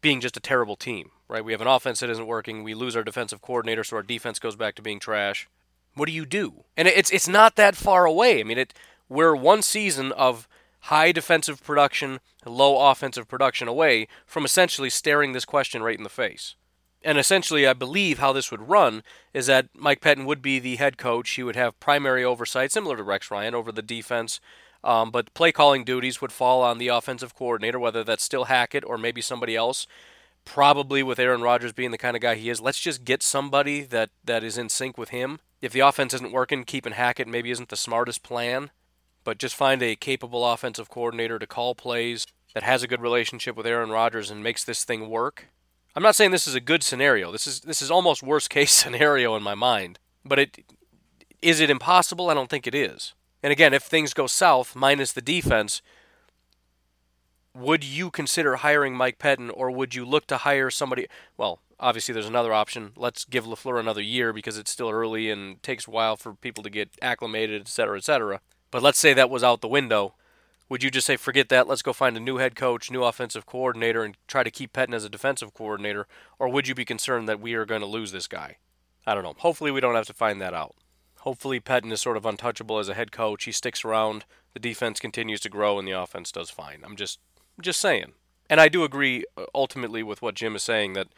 being 0.00 0.20
just 0.20 0.36
a 0.36 0.40
terrible 0.40 0.76
team, 0.76 1.10
right? 1.28 1.44
We 1.44 1.52
have 1.52 1.60
an 1.60 1.66
offense 1.66 2.00
that 2.00 2.10
isn't 2.10 2.26
working, 2.26 2.62
we 2.62 2.74
lose 2.74 2.94
our 2.94 3.02
defensive 3.02 3.40
coordinator, 3.40 3.84
so 3.84 3.96
our 3.96 4.02
defense 4.02 4.38
goes 4.38 4.56
back 4.56 4.74
to 4.74 4.82
being 4.82 5.00
trash. 5.00 5.48
What 5.94 6.06
do 6.06 6.12
you 6.12 6.26
do? 6.26 6.64
And 6.76 6.88
it's 6.88 7.10
it's 7.10 7.28
not 7.28 7.56
that 7.56 7.76
far 7.76 8.06
away. 8.06 8.40
I 8.40 8.44
mean, 8.44 8.58
it 8.58 8.72
we're 9.08 9.34
one 9.34 9.62
season 9.62 10.12
of 10.12 10.48
high 10.86 11.12
defensive 11.12 11.62
production, 11.62 12.20
low 12.44 12.90
offensive 12.90 13.28
production 13.28 13.68
away 13.68 14.08
from 14.26 14.44
essentially 14.44 14.90
staring 14.90 15.32
this 15.32 15.44
question 15.44 15.82
right 15.82 15.96
in 15.96 16.02
the 16.02 16.10
face. 16.10 16.56
And 17.04 17.18
essentially, 17.18 17.66
I 17.66 17.72
believe 17.72 18.18
how 18.18 18.32
this 18.32 18.50
would 18.50 18.68
run 18.68 19.02
is 19.32 19.46
that 19.46 19.68
Mike 19.74 20.00
Pettine 20.00 20.24
would 20.24 20.42
be 20.42 20.58
the 20.58 20.76
head 20.76 20.98
coach. 20.98 21.30
He 21.30 21.42
would 21.42 21.56
have 21.56 21.78
primary 21.80 22.24
oversight, 22.24 22.72
similar 22.72 22.96
to 22.96 23.02
Rex 23.02 23.30
Ryan, 23.30 23.54
over 23.54 23.72
the 23.72 23.82
defense. 23.82 24.40
Um, 24.84 25.10
but 25.10 25.32
play 25.34 25.52
calling 25.52 25.84
duties 25.84 26.20
would 26.20 26.32
fall 26.32 26.62
on 26.62 26.78
the 26.78 26.88
offensive 26.88 27.34
coordinator, 27.34 27.78
whether 27.78 28.02
that's 28.02 28.24
still 28.24 28.44
Hackett 28.44 28.84
or 28.84 28.98
maybe 28.98 29.20
somebody 29.20 29.56
else. 29.56 29.86
Probably 30.44 31.04
with 31.04 31.20
Aaron 31.20 31.42
Rodgers 31.42 31.72
being 31.72 31.92
the 31.92 31.98
kind 31.98 32.16
of 32.16 32.22
guy 32.22 32.34
he 32.34 32.50
is, 32.50 32.60
let's 32.60 32.80
just 32.80 33.04
get 33.04 33.22
somebody 33.22 33.82
that, 33.82 34.10
that 34.24 34.42
is 34.42 34.58
in 34.58 34.68
sync 34.68 34.98
with 34.98 35.10
him. 35.10 35.38
If 35.60 35.72
the 35.72 35.80
offense 35.80 36.14
isn't 36.14 36.32
working, 36.32 36.64
keeping 36.64 36.94
Hackett 36.94 37.28
maybe 37.28 37.52
isn't 37.52 37.68
the 37.68 37.76
smartest 37.76 38.24
plan 38.24 38.70
but 39.24 39.38
just 39.38 39.54
find 39.54 39.82
a 39.82 39.96
capable 39.96 40.46
offensive 40.50 40.88
coordinator 40.88 41.38
to 41.38 41.46
call 41.46 41.74
plays 41.74 42.26
that 42.54 42.62
has 42.62 42.82
a 42.82 42.88
good 42.88 43.00
relationship 43.00 43.56
with 43.56 43.66
Aaron 43.66 43.90
Rodgers 43.90 44.30
and 44.30 44.42
makes 44.42 44.64
this 44.64 44.84
thing 44.84 45.08
work. 45.08 45.48
I'm 45.94 46.02
not 46.02 46.16
saying 46.16 46.30
this 46.30 46.48
is 46.48 46.54
a 46.54 46.60
good 46.60 46.82
scenario. 46.82 47.32
This 47.32 47.46
is 47.46 47.60
this 47.60 47.82
is 47.82 47.90
almost 47.90 48.22
worst 48.22 48.50
case 48.50 48.72
scenario 48.82 49.36
in 49.36 49.42
my 49.42 49.54
mind. 49.54 49.98
But 50.24 50.38
it 50.38 50.64
is 51.40 51.60
it 51.60 51.70
impossible? 51.70 52.30
I 52.30 52.34
don't 52.34 52.50
think 52.50 52.66
it 52.66 52.74
is. 52.74 53.14
And 53.42 53.52
again, 53.52 53.74
if 53.74 53.82
things 53.82 54.14
go 54.14 54.26
south 54.26 54.76
minus 54.76 55.12
the 55.12 55.20
defense, 55.20 55.82
would 57.54 57.84
you 57.84 58.10
consider 58.10 58.56
hiring 58.56 58.94
Mike 58.94 59.18
Pettine 59.18 59.50
or 59.52 59.70
would 59.70 59.94
you 59.94 60.04
look 60.04 60.26
to 60.28 60.38
hire 60.38 60.70
somebody 60.70 61.06
well, 61.36 61.60
obviously 61.80 62.14
there's 62.14 62.28
another 62.28 62.52
option. 62.52 62.92
Let's 62.96 63.24
give 63.24 63.44
LaFleur 63.44 63.78
another 63.78 64.00
year 64.00 64.32
because 64.32 64.56
it's 64.56 64.70
still 64.70 64.88
early 64.88 65.28
and 65.30 65.62
takes 65.62 65.86
a 65.86 65.90
while 65.90 66.16
for 66.16 66.34
people 66.34 66.62
to 66.62 66.70
get 66.70 66.90
acclimated, 67.02 67.62
et 67.62 67.68
cetera, 67.68 67.98
et 67.98 68.04
cetera. 68.04 68.40
But 68.72 68.82
let's 68.82 68.98
say 68.98 69.12
that 69.14 69.30
was 69.30 69.44
out 69.44 69.60
the 69.60 69.68
window. 69.68 70.14
Would 70.68 70.82
you 70.82 70.90
just 70.90 71.06
say, 71.06 71.16
forget 71.16 71.50
that, 71.50 71.68
let's 71.68 71.82
go 71.82 71.92
find 71.92 72.16
a 72.16 72.20
new 72.20 72.38
head 72.38 72.56
coach, 72.56 72.90
new 72.90 73.04
offensive 73.04 73.44
coordinator, 73.44 74.02
and 74.02 74.16
try 74.26 74.42
to 74.42 74.50
keep 74.50 74.72
Pettine 74.72 74.94
as 74.94 75.04
a 75.04 75.10
defensive 75.10 75.52
coordinator? 75.52 76.08
Or 76.38 76.48
would 76.48 76.66
you 76.66 76.74
be 76.74 76.86
concerned 76.86 77.28
that 77.28 77.40
we 77.40 77.52
are 77.52 77.66
going 77.66 77.82
to 77.82 77.86
lose 77.86 78.10
this 78.10 78.26
guy? 78.26 78.56
I 79.06 79.14
don't 79.14 79.24
know. 79.24 79.34
Hopefully, 79.38 79.70
we 79.70 79.80
don't 79.80 79.94
have 79.94 80.06
to 80.06 80.14
find 80.14 80.40
that 80.40 80.54
out. 80.54 80.74
Hopefully, 81.20 81.60
Pettine 81.60 81.92
is 81.92 82.00
sort 82.00 82.16
of 82.16 82.24
untouchable 82.24 82.78
as 82.78 82.88
a 82.88 82.94
head 82.94 83.12
coach. 83.12 83.44
He 83.44 83.52
sticks 83.52 83.84
around, 83.84 84.24
the 84.54 84.60
defense 84.60 84.98
continues 84.98 85.40
to 85.40 85.50
grow, 85.50 85.78
and 85.78 85.86
the 85.86 85.92
offense 85.92 86.32
does 86.32 86.48
fine. 86.48 86.80
I'm 86.82 86.96
just, 86.96 87.18
just 87.60 87.78
saying. 87.78 88.12
And 88.48 88.58
I 88.58 88.68
do 88.68 88.84
agree 88.84 89.26
uh, 89.36 89.44
ultimately 89.54 90.02
with 90.02 90.22
what 90.22 90.34
Jim 90.34 90.56
is 90.56 90.62
saying 90.62 90.94
that 90.94 91.08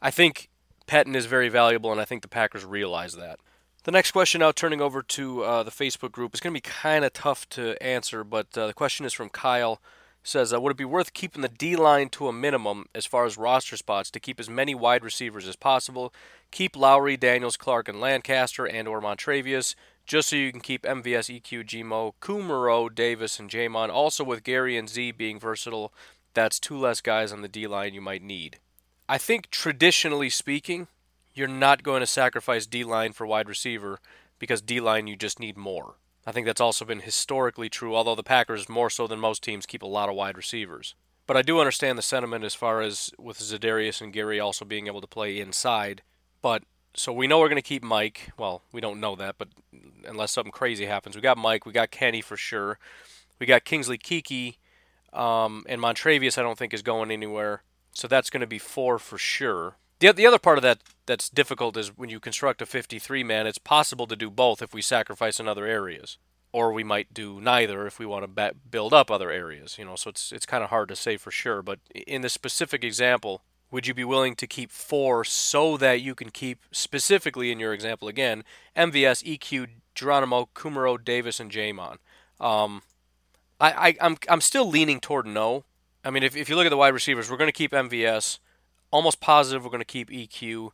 I 0.00 0.10
think 0.10 0.48
Pettine 0.86 1.14
is 1.14 1.26
very 1.26 1.50
valuable, 1.50 1.92
and 1.92 2.00
I 2.00 2.06
think 2.06 2.22
the 2.22 2.28
Packers 2.28 2.64
realize 2.64 3.14
that. 3.16 3.38
The 3.84 3.92
next 3.92 4.12
question 4.12 4.38
now, 4.38 4.50
turning 4.50 4.80
over 4.80 5.02
to 5.02 5.42
uh, 5.42 5.62
the 5.62 5.70
Facebook 5.70 6.10
group, 6.10 6.32
is 6.32 6.40
going 6.40 6.54
to 6.54 6.56
be 6.56 6.62
kind 6.62 7.04
of 7.04 7.12
tough 7.12 7.46
to 7.50 7.80
answer, 7.82 8.24
but 8.24 8.56
uh, 8.56 8.66
the 8.66 8.72
question 8.72 9.04
is 9.04 9.12
from 9.12 9.28
Kyle. 9.28 9.78
Says, 10.22 10.54
uh, 10.54 10.60
would 10.62 10.70
it 10.70 10.78
be 10.78 10.86
worth 10.86 11.12
keeping 11.12 11.42
the 11.42 11.50
D 11.50 11.76
line 11.76 12.08
to 12.08 12.26
a 12.28 12.32
minimum 12.32 12.86
as 12.94 13.04
far 13.04 13.26
as 13.26 13.36
roster 13.36 13.76
spots 13.76 14.10
to 14.12 14.20
keep 14.20 14.40
as 14.40 14.48
many 14.48 14.74
wide 14.74 15.04
receivers 15.04 15.46
as 15.46 15.54
possible? 15.54 16.14
Keep 16.50 16.76
Lowry, 16.76 17.18
Daniels, 17.18 17.58
Clark, 17.58 17.86
and 17.86 18.00
Lancaster, 18.00 18.66
and 18.66 18.88
or 18.88 19.02
Montravius, 19.02 19.74
just 20.06 20.30
so 20.30 20.36
you 20.36 20.50
can 20.50 20.62
keep 20.62 20.84
MVS, 20.84 21.42
EQ, 21.42 21.66
Gmo, 21.66 22.14
Kumerow, 22.22 22.94
Davis, 22.94 23.38
and 23.38 23.50
J'Mon. 23.50 23.90
Also, 23.90 24.24
with 24.24 24.44
Gary 24.44 24.78
and 24.78 24.88
Z 24.88 25.12
being 25.12 25.38
versatile, 25.38 25.92
that's 26.32 26.58
two 26.58 26.78
less 26.78 27.02
guys 27.02 27.32
on 27.32 27.42
the 27.42 27.48
D 27.48 27.66
line 27.66 27.92
you 27.92 28.00
might 28.00 28.22
need. 28.22 28.60
I 29.10 29.18
think 29.18 29.50
traditionally 29.50 30.30
speaking, 30.30 30.88
you're 31.34 31.48
not 31.48 31.82
going 31.82 32.00
to 32.00 32.06
sacrifice 32.06 32.66
D 32.66 32.84
line 32.84 33.12
for 33.12 33.26
wide 33.26 33.48
receiver 33.48 33.98
because 34.38 34.62
D 34.62 34.80
line 34.80 35.06
you 35.06 35.16
just 35.16 35.40
need 35.40 35.56
more. 35.56 35.96
I 36.26 36.32
think 36.32 36.46
that's 36.46 36.60
also 36.60 36.84
been 36.84 37.00
historically 37.00 37.68
true, 37.68 37.94
although 37.94 38.14
the 38.14 38.22
Packers, 38.22 38.68
more 38.68 38.88
so 38.88 39.06
than 39.06 39.20
most 39.20 39.42
teams, 39.42 39.66
keep 39.66 39.82
a 39.82 39.86
lot 39.86 40.08
of 40.08 40.14
wide 40.14 40.36
receivers. 40.36 40.94
But 41.26 41.36
I 41.36 41.42
do 41.42 41.58
understand 41.58 41.98
the 41.98 42.02
sentiment 42.02 42.44
as 42.44 42.54
far 42.54 42.80
as 42.80 43.10
with 43.18 43.38
Za'Darius 43.38 44.00
and 44.00 44.12
Gary 44.12 44.40
also 44.40 44.64
being 44.64 44.86
able 44.86 45.00
to 45.00 45.06
play 45.06 45.38
inside. 45.38 46.02
But 46.40 46.62
so 46.94 47.12
we 47.12 47.26
know 47.26 47.38
we're 47.38 47.48
going 47.48 47.56
to 47.56 47.62
keep 47.62 47.82
Mike. 47.82 48.30
Well, 48.38 48.62
we 48.72 48.80
don't 48.80 49.00
know 49.00 49.16
that, 49.16 49.36
but 49.38 49.48
unless 50.06 50.32
something 50.32 50.52
crazy 50.52 50.86
happens, 50.86 51.16
we 51.16 51.22
got 51.22 51.38
Mike, 51.38 51.66
we 51.66 51.72
got 51.72 51.90
Kenny 51.90 52.20
for 52.20 52.36
sure. 52.36 52.78
We 53.38 53.46
got 53.46 53.64
Kingsley 53.64 53.98
Keke, 53.98 54.56
um, 55.12 55.64
and 55.68 55.80
Montravius. 55.80 56.38
I 56.38 56.42
don't 56.42 56.58
think 56.58 56.72
is 56.72 56.82
going 56.82 57.10
anywhere, 57.10 57.62
so 57.92 58.06
that's 58.06 58.30
going 58.30 58.42
to 58.42 58.46
be 58.46 58.58
four 58.58 58.98
for 58.98 59.18
sure. 59.18 59.76
The, 60.00 60.12
the 60.12 60.26
other 60.26 60.38
part 60.38 60.58
of 60.58 60.62
that 60.62 60.80
that's 61.06 61.28
difficult 61.28 61.76
is 61.76 61.96
when 61.96 62.10
you 62.10 62.20
construct 62.20 62.62
a 62.62 62.66
53 62.66 63.22
man, 63.22 63.46
it's 63.46 63.58
possible 63.58 64.06
to 64.06 64.16
do 64.16 64.30
both 64.30 64.62
if 64.62 64.74
we 64.74 64.82
sacrifice 64.82 65.38
in 65.38 65.48
other 65.48 65.66
areas, 65.66 66.18
or 66.52 66.72
we 66.72 66.84
might 66.84 67.14
do 67.14 67.40
neither 67.40 67.86
if 67.86 67.98
we 67.98 68.06
want 68.06 68.36
to 68.36 68.54
build 68.70 68.92
up 68.92 69.10
other 69.10 69.30
areas. 69.30 69.76
You 69.78 69.84
know, 69.84 69.96
so 69.96 70.10
it's 70.10 70.32
it's 70.32 70.46
kind 70.46 70.64
of 70.64 70.70
hard 70.70 70.88
to 70.88 70.96
say 70.96 71.16
for 71.16 71.30
sure. 71.30 71.62
But 71.62 71.80
in 72.06 72.22
the 72.22 72.28
specific 72.28 72.82
example, 72.82 73.42
would 73.70 73.86
you 73.86 73.94
be 73.94 74.04
willing 74.04 74.36
to 74.36 74.46
keep 74.46 74.70
four 74.70 75.24
so 75.24 75.76
that 75.76 76.00
you 76.00 76.14
can 76.14 76.30
keep 76.30 76.60
specifically 76.70 77.50
in 77.50 77.58
your 77.58 77.72
example 77.72 78.08
again 78.08 78.44
MVS, 78.76 79.24
EQ, 79.24 79.68
Geronimo, 79.94 80.48
Kumerow, 80.54 81.02
Davis, 81.02 81.40
and 81.40 81.50
J'Mon? 81.50 81.96
Um, 82.40 82.82
I, 83.60 83.88
I 83.88 83.96
I'm, 84.00 84.16
I'm 84.28 84.40
still 84.40 84.68
leaning 84.68 85.00
toward 85.00 85.26
no. 85.26 85.64
I 86.04 86.10
mean, 86.10 86.22
if 86.22 86.36
if 86.36 86.48
you 86.48 86.56
look 86.56 86.66
at 86.66 86.70
the 86.70 86.76
wide 86.76 86.94
receivers, 86.94 87.30
we're 87.30 87.36
going 87.36 87.48
to 87.48 87.52
keep 87.52 87.72
MVS. 87.72 88.38
Almost 88.94 89.20
positive 89.20 89.64
we're 89.64 89.70
going 89.70 89.80
to 89.80 89.84
keep 89.84 90.08
EQ. 90.08 90.70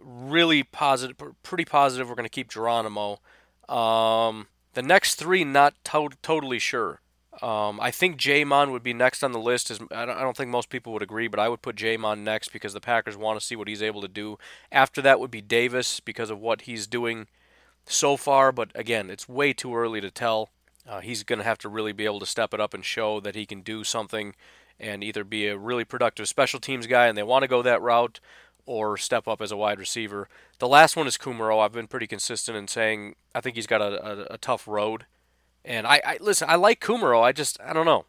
Really 0.00 0.62
positive, 0.62 1.16
pretty 1.42 1.66
positive 1.66 2.08
we're 2.08 2.14
going 2.14 2.24
to 2.24 2.30
keep 2.30 2.48
Geronimo. 2.48 3.20
Um, 3.68 4.46
the 4.72 4.80
next 4.80 5.16
three, 5.16 5.44
not 5.44 5.74
to- 5.84 6.08
totally 6.22 6.58
sure. 6.58 7.02
Um, 7.42 7.78
I 7.78 7.90
think 7.90 8.16
J'Mon 8.16 8.72
would 8.72 8.82
be 8.82 8.94
next 8.94 9.22
on 9.22 9.32
the 9.32 9.38
list. 9.38 9.70
As 9.70 9.78
I 9.92 10.06
don't, 10.06 10.16
I 10.16 10.22
don't 10.22 10.34
think 10.34 10.48
most 10.48 10.70
people 10.70 10.94
would 10.94 11.02
agree, 11.02 11.28
but 11.28 11.38
I 11.38 11.50
would 11.50 11.60
put 11.60 11.76
J'Mon 11.76 12.20
next 12.20 12.50
because 12.50 12.72
the 12.72 12.80
Packers 12.80 13.14
want 13.14 13.38
to 13.38 13.44
see 13.44 13.56
what 13.56 13.68
he's 13.68 13.82
able 13.82 14.00
to 14.00 14.08
do. 14.08 14.38
After 14.72 15.02
that 15.02 15.20
would 15.20 15.30
be 15.30 15.42
Davis 15.42 16.00
because 16.00 16.30
of 16.30 16.40
what 16.40 16.62
he's 16.62 16.86
doing 16.86 17.26
so 17.84 18.16
far. 18.16 18.52
But 18.52 18.70
again, 18.74 19.10
it's 19.10 19.28
way 19.28 19.52
too 19.52 19.76
early 19.76 20.00
to 20.00 20.10
tell. 20.10 20.48
Uh, 20.88 21.00
he's 21.00 21.24
going 21.24 21.40
to 21.40 21.44
have 21.44 21.58
to 21.58 21.68
really 21.68 21.92
be 21.92 22.06
able 22.06 22.20
to 22.20 22.26
step 22.26 22.54
it 22.54 22.60
up 22.60 22.72
and 22.72 22.86
show 22.86 23.20
that 23.20 23.34
he 23.34 23.44
can 23.44 23.60
do 23.60 23.84
something 23.84 24.34
and 24.80 25.04
either 25.04 25.22
be 25.24 25.46
a 25.46 25.56
really 25.58 25.84
productive 25.84 26.28
special 26.28 26.58
teams 26.58 26.86
guy, 26.86 27.06
and 27.06 27.16
they 27.16 27.22
want 27.22 27.42
to 27.42 27.48
go 27.48 27.62
that 27.62 27.82
route, 27.82 28.18
or 28.66 28.96
step 28.96 29.28
up 29.28 29.40
as 29.40 29.52
a 29.52 29.56
wide 29.56 29.78
receiver. 29.78 30.28
The 30.58 30.68
last 30.68 30.96
one 30.96 31.06
is 31.06 31.18
Kumerow. 31.18 31.64
I've 31.64 31.72
been 31.72 31.86
pretty 31.86 32.06
consistent 32.06 32.56
in 32.56 32.68
saying 32.68 33.16
I 33.34 33.40
think 33.40 33.56
he's 33.56 33.66
got 33.66 33.80
a, 33.80 34.32
a, 34.32 34.34
a 34.34 34.38
tough 34.38 34.66
road 34.66 35.06
and 35.64 35.86
I, 35.86 36.00
I 36.04 36.18
listen. 36.20 36.48
I 36.48 36.56
like 36.56 36.80
Kumerow. 36.80 37.22
I 37.22 37.32
just 37.32 37.58
I 37.60 37.72
don't 37.72 37.86
know. 37.86 38.06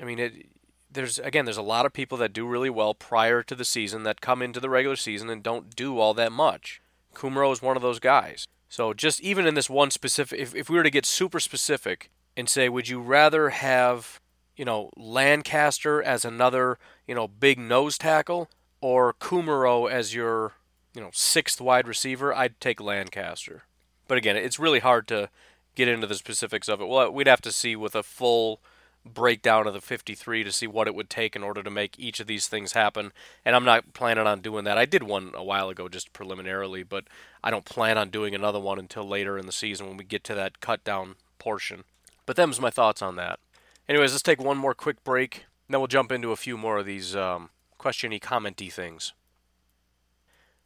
I 0.00 0.04
mean, 0.04 0.18
it, 0.18 0.46
there's 0.90 1.18
again, 1.18 1.44
there's 1.44 1.56
a 1.56 1.62
lot 1.62 1.86
of 1.86 1.92
people 1.92 2.18
that 2.18 2.32
do 2.32 2.46
really 2.46 2.70
well 2.70 2.94
prior 2.94 3.42
to 3.42 3.54
the 3.54 3.64
season 3.64 4.02
that 4.04 4.20
come 4.20 4.42
into 4.42 4.60
the 4.60 4.70
regular 4.70 4.96
season 4.96 5.30
and 5.30 5.42
don't 5.42 5.74
do 5.74 5.98
all 5.98 6.14
that 6.14 6.32
much. 6.32 6.80
Kumerow 7.14 7.52
is 7.52 7.62
one 7.62 7.76
of 7.76 7.82
those 7.82 7.98
guys. 7.98 8.46
So 8.68 8.94
just 8.94 9.20
even 9.20 9.46
in 9.46 9.54
this 9.54 9.68
one 9.68 9.90
specific, 9.90 10.38
if, 10.38 10.54
if 10.54 10.70
we 10.70 10.76
were 10.76 10.82
to 10.82 10.90
get 10.90 11.04
super 11.04 11.40
specific 11.40 12.10
and 12.36 12.48
say, 12.48 12.70
would 12.70 12.88
you 12.88 13.00
rather 13.00 13.50
have, 13.50 14.18
you 14.62 14.66
know, 14.66 14.90
Lancaster 14.96 16.00
as 16.00 16.24
another, 16.24 16.78
you 17.08 17.16
know, 17.16 17.26
big 17.26 17.58
nose 17.58 17.98
tackle 17.98 18.48
or 18.80 19.12
Kumerow 19.14 19.90
as 19.90 20.14
your, 20.14 20.52
you 20.94 21.00
know, 21.00 21.10
sixth 21.12 21.60
wide 21.60 21.88
receiver? 21.88 22.32
I'd 22.32 22.60
take 22.60 22.80
Lancaster. 22.80 23.64
But 24.06 24.18
again, 24.18 24.36
it's 24.36 24.60
really 24.60 24.78
hard 24.78 25.08
to 25.08 25.30
get 25.74 25.88
into 25.88 26.06
the 26.06 26.14
specifics 26.14 26.68
of 26.68 26.80
it. 26.80 26.86
Well, 26.86 27.10
we'd 27.10 27.26
have 27.26 27.40
to 27.40 27.50
see 27.50 27.74
with 27.74 27.96
a 27.96 28.04
full 28.04 28.60
breakdown 29.04 29.66
of 29.66 29.74
the 29.74 29.80
53 29.80 30.44
to 30.44 30.52
see 30.52 30.68
what 30.68 30.86
it 30.86 30.94
would 30.94 31.10
take 31.10 31.34
in 31.34 31.42
order 31.42 31.64
to 31.64 31.68
make 31.68 31.98
each 31.98 32.20
of 32.20 32.28
these 32.28 32.46
things 32.46 32.74
happen. 32.74 33.10
And 33.44 33.56
I'm 33.56 33.64
not 33.64 33.92
planning 33.94 34.28
on 34.28 34.42
doing 34.42 34.62
that. 34.62 34.78
I 34.78 34.84
did 34.84 35.02
one 35.02 35.32
a 35.34 35.42
while 35.42 35.70
ago 35.70 35.88
just 35.88 36.12
preliminarily, 36.12 36.84
but 36.84 37.06
I 37.42 37.50
don't 37.50 37.64
plan 37.64 37.98
on 37.98 38.10
doing 38.10 38.32
another 38.32 38.60
one 38.60 38.78
until 38.78 39.08
later 39.08 39.36
in 39.38 39.46
the 39.46 39.50
season 39.50 39.88
when 39.88 39.96
we 39.96 40.04
get 40.04 40.22
to 40.22 40.36
that 40.36 40.60
cut 40.60 40.84
down 40.84 41.16
portion. 41.40 41.82
But 42.26 42.36
them's 42.36 42.60
my 42.60 42.70
thoughts 42.70 43.02
on 43.02 43.16
that. 43.16 43.40
Anyways, 43.88 44.12
let's 44.12 44.22
take 44.22 44.40
one 44.40 44.58
more 44.58 44.74
quick 44.74 45.02
break, 45.04 45.46
and 45.66 45.74
then 45.74 45.80
we'll 45.80 45.88
jump 45.88 46.12
into 46.12 46.32
a 46.32 46.36
few 46.36 46.56
more 46.56 46.78
of 46.78 46.86
these 46.86 47.16
um, 47.16 47.50
questiony, 47.78 48.20
commenty 48.20 48.72
things. 48.72 49.12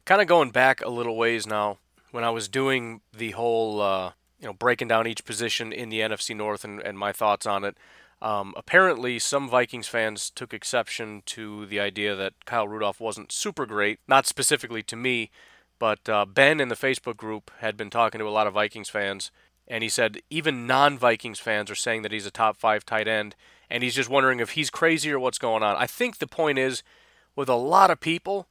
Kind 0.05 0.21
of 0.21 0.27
going 0.27 0.51
back 0.51 0.81
a 0.81 0.89
little 0.89 1.17
ways 1.17 1.45
now, 1.45 1.79
when 2.11 2.23
I 2.23 2.29
was 2.29 2.47
doing 2.47 3.01
the 3.11 3.31
whole 3.31 3.81
uh, 3.81 4.11
you 4.39 4.47
know, 4.47 4.53
breaking 4.53 4.87
down 4.87 5.07
each 5.07 5.25
position 5.25 5.73
in 5.73 5.89
the 5.89 5.99
NFC 5.99 6.35
North 6.35 6.63
and, 6.63 6.79
and 6.81 6.97
my 6.97 7.11
thoughts 7.11 7.45
on 7.45 7.63
it. 7.63 7.77
Um, 8.21 8.53
apparently, 8.57 9.19
some 9.19 9.47
Vikings 9.49 9.87
fans 9.87 10.29
took 10.29 10.53
exception 10.53 11.21
to 11.27 11.65
the 11.65 11.79
idea 11.79 12.15
that 12.15 12.45
Kyle 12.45 12.67
Rudolph 12.67 12.99
wasn't 12.99 13.31
super 13.31 13.65
great. 13.65 13.99
Not 14.07 14.25
specifically 14.25 14.81
to 14.83 14.95
me, 14.95 15.29
but 15.77 16.07
uh, 16.09 16.25
Ben 16.25 16.59
in 16.59 16.69
the 16.69 16.75
Facebook 16.75 17.17
group 17.17 17.51
had 17.59 17.77
been 17.77 17.89
talking 17.89 18.19
to 18.19 18.27
a 18.27 18.29
lot 18.29 18.47
of 18.47 18.53
Vikings 18.53 18.89
fans, 18.89 19.31
and 19.67 19.83
he 19.83 19.89
said 19.89 20.21
even 20.29 20.67
non 20.67 20.97
Vikings 20.97 21.39
fans 21.39 21.69
are 21.69 21.75
saying 21.75 22.01
that 22.01 22.11
he's 22.11 22.25
a 22.25 22.31
top 22.31 22.57
five 22.57 22.85
tight 22.85 23.07
end, 23.07 23.35
and 23.69 23.83
he's 23.83 23.95
just 23.95 24.09
wondering 24.09 24.39
if 24.39 24.51
he's 24.51 24.69
crazy 24.69 25.11
or 25.11 25.19
what's 25.19 25.39
going 25.39 25.63
on. 25.63 25.75
I 25.75 25.87
think 25.87 26.17
the 26.17 26.27
point 26.27 26.57
is, 26.57 26.83
with 27.35 27.49
a 27.49 27.55
lot 27.55 27.91
of 27.91 27.99
people, 27.99 28.47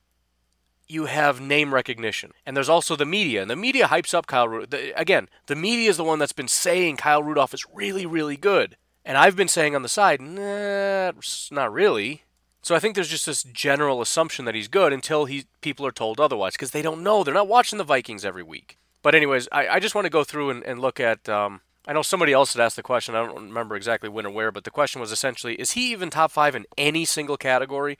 you 0.88 1.06
have 1.06 1.40
name 1.40 1.74
recognition. 1.74 2.32
And 2.44 2.56
there's 2.56 2.68
also 2.68 2.96
the 2.96 3.04
media. 3.04 3.42
And 3.42 3.50
the 3.50 3.56
media 3.56 3.88
hypes 3.88 4.14
up 4.14 4.26
Kyle 4.26 4.48
Rudolph. 4.48 4.92
Again, 4.94 5.28
the 5.46 5.56
media 5.56 5.90
is 5.90 5.96
the 5.96 6.04
one 6.04 6.18
that's 6.18 6.32
been 6.32 6.48
saying 6.48 6.98
Kyle 6.98 7.22
Rudolph 7.22 7.54
is 7.54 7.66
really, 7.72 8.06
really 8.06 8.36
good. 8.36 8.76
And 9.04 9.16
I've 9.16 9.36
been 9.36 9.48
saying 9.48 9.74
on 9.74 9.82
the 9.82 9.88
side, 9.88 10.20
nah, 10.20 11.12
not 11.50 11.72
really. 11.72 12.22
So 12.62 12.74
I 12.74 12.80
think 12.80 12.94
there's 12.94 13.08
just 13.08 13.26
this 13.26 13.44
general 13.44 14.00
assumption 14.00 14.44
that 14.44 14.56
he's 14.56 14.66
good 14.66 14.92
until 14.92 15.26
he 15.26 15.46
people 15.60 15.86
are 15.86 15.92
told 15.92 16.18
otherwise 16.18 16.54
because 16.54 16.72
they 16.72 16.82
don't 16.82 17.04
know. 17.04 17.22
They're 17.22 17.32
not 17.32 17.46
watching 17.46 17.78
the 17.78 17.84
Vikings 17.84 18.24
every 18.24 18.42
week. 18.42 18.78
But 19.06 19.14
anyways, 19.14 19.46
I, 19.52 19.68
I 19.68 19.78
just 19.78 19.94
want 19.94 20.06
to 20.06 20.10
go 20.10 20.24
through 20.24 20.50
and, 20.50 20.64
and 20.64 20.80
look 20.80 20.98
at. 20.98 21.28
Um, 21.28 21.60
I 21.86 21.92
know 21.92 22.02
somebody 22.02 22.32
else 22.32 22.54
had 22.54 22.60
asked 22.60 22.74
the 22.74 22.82
question. 22.82 23.14
I 23.14 23.24
don't 23.24 23.36
remember 23.36 23.76
exactly 23.76 24.08
when 24.08 24.26
or 24.26 24.30
where, 24.30 24.50
but 24.50 24.64
the 24.64 24.70
question 24.72 25.00
was 25.00 25.12
essentially: 25.12 25.54
Is 25.54 25.70
he 25.70 25.92
even 25.92 26.10
top 26.10 26.32
five 26.32 26.56
in 26.56 26.66
any 26.76 27.04
single 27.04 27.36
category? 27.36 27.98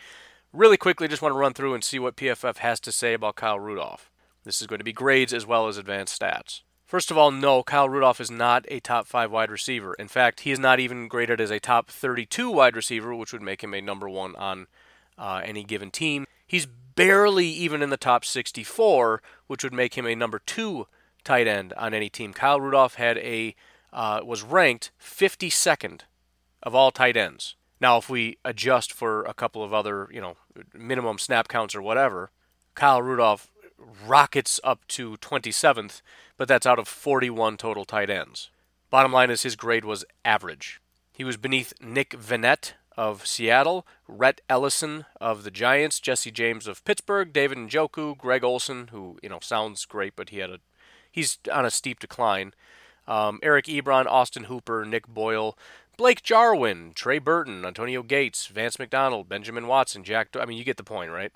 Really 0.53 0.77
quickly, 0.77 1.07
just 1.07 1.23
want 1.23 1.33
to 1.33 1.39
run 1.39 1.55
through 1.55 1.75
and 1.75 1.85
see 1.85 2.01
what 2.01 2.17
PFF 2.17 2.57
has 2.57 2.81
to 2.81 2.91
say 2.91 3.15
about 3.15 3.37
Kyle 3.37 3.61
Rudolph. 3.61 4.11
This 4.43 4.61
is 4.61 4.67
going 4.67 4.81
to 4.81 4.85
be 4.85 4.93
grades 4.93 5.33
as 5.33 5.47
well 5.47 5.69
as 5.69 5.77
advanced 5.79 6.21
stats. 6.21 6.63
First 6.85 7.13
of 7.13 7.17
all, 7.17 7.31
no, 7.31 7.63
Kyle 7.63 7.89
Rudolph 7.89 8.21
is 8.21 8.33
not 8.33 8.67
a 8.67 8.81
top 8.81 9.07
5 9.07 9.31
wide 9.31 9.53
receiver. 9.53 9.95
In 10.01 10.09
fact, 10.09 10.41
he 10.41 10.51
is 10.51 10.59
not 10.59 10.81
even 10.81 11.07
graded 11.07 11.41
as 11.41 11.53
a 11.53 11.61
top 11.61 11.89
32 11.89 12.51
wide 12.51 12.75
receiver, 12.75 13.15
which 13.15 13.33
would 13.33 13.43
make 13.43 13.63
him 13.63 13.75
a 13.75 13.81
number 13.81 14.09
one 14.09 14.35
on 14.35 14.67
uh, 15.17 15.41
any 15.45 15.63
given 15.63 15.93
team. 15.93 16.27
He's 16.49 16.67
barely 16.67 17.47
even 17.47 17.81
in 17.81 17.91
the 17.91 17.97
top 17.97 18.25
64, 18.25 19.23
which 19.47 19.63
would 19.63 19.73
make 19.73 19.95
him 19.95 20.05
a 20.05 20.17
number 20.17 20.41
two 20.45 20.89
tight 21.27 21.47
end 21.47 21.75
on 21.75 21.93
any 21.93 22.09
team. 22.09 22.33
Kyle 22.33 22.61
Rudolph 22.61 22.95
had 22.95 23.19
a 23.19 23.55
uh, 23.93 24.21
was 24.25 24.43
ranked 24.43 24.91
52nd 25.03 26.03
of 26.63 26.75
all 26.75 26.91
tight 26.91 27.17
ends. 27.17 27.57
Now, 27.81 27.99
if 27.99 28.09
we 28.09 28.39
adjust 28.45 28.93
for 28.93 29.25
a 29.25 29.35
couple 29.35 29.63
of 29.63 29.75
other, 29.75 30.09
you 30.11 30.21
know, 30.21 30.37
minimum 30.75 31.19
snap 31.19 31.49
counts 31.49 31.75
or 31.75 31.83
whatever, 31.83 32.31
Kyle 32.75 33.03
Rudolph 33.03 33.51
rockets 34.07 34.59
up 34.65 34.87
to 34.89 35.17
27th, 35.19 36.01
but 36.37 36.49
that's 36.49 36.67
out 36.67 36.79
of 36.79 36.89
41 36.89 37.57
total 37.57 37.85
tight 37.85 38.09
ends. 38.09 38.51
Bottom 38.89 39.13
line 39.13 39.31
is 39.31 39.43
his 39.43 39.57
grade 39.57 39.85
was 39.85 40.05
average. 40.25 40.81
He 41.13 41.25
was 41.25 41.37
beneath 41.37 41.73
Nick 41.81 42.11
Vannett 42.11 42.75
of 42.97 43.27
Seattle, 43.27 43.87
Rhett 44.09 44.41
Ellison 44.49 45.05
of 45.21 45.45
the 45.45 45.51
Giants, 45.51 46.01
Jesse 46.01 46.31
James 46.31 46.67
of 46.67 46.85
Pittsburgh, 46.85 47.33
David 47.33 47.59
Njoku, 47.59 48.17
Greg 48.17 48.43
Olsen, 48.43 48.89
who 48.89 49.19
you 49.23 49.29
know 49.29 49.39
sounds 49.41 49.85
great, 49.85 50.15
but 50.17 50.31
he 50.31 50.39
had 50.39 50.51
a 50.51 50.61
he's 51.17 51.39
on 51.53 51.65
a 51.65 51.71
steep 51.71 51.99
decline. 51.99 52.55
Um, 53.09 53.41
Eric 53.43 53.65
Ebron, 53.67 54.07
Austin 54.07 54.45
Hooper, 54.45 54.85
Nick 54.85 55.09
Boyle, 55.09 55.59
Blake 55.97 56.23
Jarwin, 56.23 56.93
Trey 56.95 57.19
Burton, 57.19 57.65
Antonio 57.65 58.03
Gates, 58.03 58.47
Vance 58.47 58.79
McDonald, 58.79 59.29
Benjamin 59.29 59.67
Watson, 59.67 60.05
Jack. 60.05 60.29
I 60.39 60.45
mean, 60.45 60.59
you 60.59 60.65
get 60.65 60.77
the 60.77 60.85
point, 60.85 61.11
right? 61.11 61.33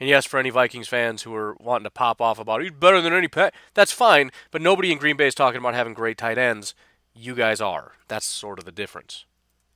And 0.00 0.08
yes, 0.08 0.26
for 0.26 0.40
any 0.40 0.50
Vikings 0.50 0.88
fans 0.88 1.22
who 1.22 1.34
are 1.34 1.56
wanting 1.60 1.84
to 1.84 1.90
pop 1.90 2.20
off 2.20 2.40
about 2.40 2.62
he's 2.62 2.72
better 2.72 3.00
than 3.00 3.12
any 3.12 3.28
pet, 3.28 3.54
that's 3.74 3.92
fine. 3.92 4.32
But 4.50 4.60
nobody 4.60 4.90
in 4.90 4.98
Green 4.98 5.16
Bay 5.16 5.28
is 5.28 5.34
talking 5.34 5.60
about 5.60 5.74
having 5.74 5.94
great 5.94 6.18
tight 6.18 6.36
ends. 6.36 6.74
You 7.14 7.36
guys 7.36 7.60
are. 7.60 7.92
That's 8.08 8.26
sort 8.26 8.58
of 8.58 8.64
the 8.64 8.72
difference. 8.72 9.24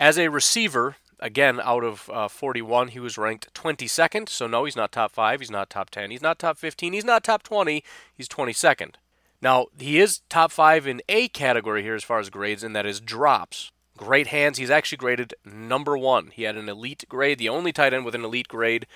As 0.00 0.18
a 0.18 0.28
receiver, 0.28 0.96
again, 1.20 1.60
out 1.62 1.84
of 1.84 2.10
uh, 2.12 2.26
41, 2.26 2.88
he 2.88 2.98
was 2.98 3.16
ranked 3.16 3.54
22nd. 3.54 4.28
So 4.28 4.48
no, 4.48 4.64
he's 4.64 4.74
not 4.74 4.90
top 4.90 5.12
five. 5.12 5.38
He's 5.38 5.52
not 5.52 5.70
top 5.70 5.90
10. 5.90 6.10
He's 6.10 6.22
not 6.22 6.40
top 6.40 6.58
15. 6.58 6.92
He's 6.92 7.04
not 7.04 7.22
top 7.22 7.44
20. 7.44 7.84
He's 8.16 8.28
22nd. 8.28 8.94
Now 9.40 9.66
he 9.78 9.98
is 9.98 10.20
top 10.28 10.50
five 10.50 10.86
in 10.86 11.00
a 11.08 11.28
category 11.28 11.82
here 11.82 11.94
as 11.94 12.04
far 12.04 12.18
as 12.18 12.30
grades, 12.30 12.62
and 12.62 12.74
that 12.74 12.86
is 12.86 13.00
drops. 13.00 13.70
Great 13.96 14.28
hands. 14.28 14.58
He's 14.58 14.70
actually 14.70 14.98
graded 14.98 15.34
number 15.44 15.96
one. 15.96 16.30
He 16.32 16.44
had 16.44 16.56
an 16.56 16.68
elite 16.68 17.04
grade, 17.08 17.38
the 17.38 17.48
only 17.48 17.72
tight 17.72 17.92
end 17.92 18.04
with 18.04 18.14
an 18.14 18.24
elite 18.24 18.48
grade. 18.48 18.86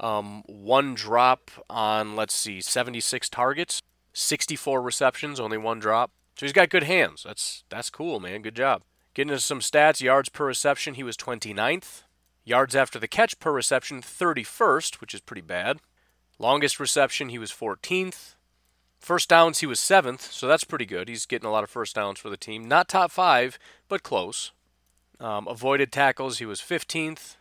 Um, 0.00 0.42
one 0.46 0.94
drop 0.94 1.50
on, 1.68 2.16
let's 2.16 2.34
see, 2.34 2.60
76 2.60 3.28
targets, 3.28 3.82
64 4.12 4.82
receptions, 4.82 5.38
only 5.38 5.58
one 5.58 5.78
drop. 5.78 6.10
So 6.36 6.46
he's 6.46 6.52
got 6.52 6.70
good 6.70 6.84
hands. 6.84 7.22
That's 7.24 7.64
that's 7.68 7.90
cool, 7.90 8.18
man. 8.18 8.42
Good 8.42 8.56
job. 8.56 8.82
Getting 9.14 9.30
into 9.30 9.42
some 9.42 9.60
stats, 9.60 10.00
yards 10.00 10.30
per 10.30 10.46
reception, 10.46 10.94
he 10.94 11.02
was 11.02 11.16
29th. 11.16 12.02
Yards 12.44 12.74
after 12.74 12.98
the 12.98 13.06
catch 13.06 13.38
per 13.38 13.52
reception, 13.52 14.00
31st, 14.00 15.00
which 15.00 15.14
is 15.14 15.20
pretty 15.20 15.42
bad. 15.42 15.78
Longest 16.38 16.80
reception, 16.80 17.28
he 17.28 17.38
was 17.38 17.52
14th. 17.52 18.34
First 19.02 19.28
downs, 19.28 19.58
he 19.58 19.66
was 19.66 19.80
7th, 19.80 20.20
so 20.20 20.46
that's 20.46 20.62
pretty 20.62 20.86
good. 20.86 21.08
He's 21.08 21.26
getting 21.26 21.48
a 21.48 21.50
lot 21.50 21.64
of 21.64 21.70
first 21.70 21.96
downs 21.96 22.20
for 22.20 22.30
the 22.30 22.36
team. 22.36 22.68
Not 22.68 22.88
top 22.88 23.10
five, 23.10 23.58
but 23.88 24.04
close. 24.04 24.52
Um, 25.18 25.48
avoided 25.48 25.90
tackles, 25.90 26.38
he 26.38 26.46
was 26.46 26.60
15th. 26.60 27.34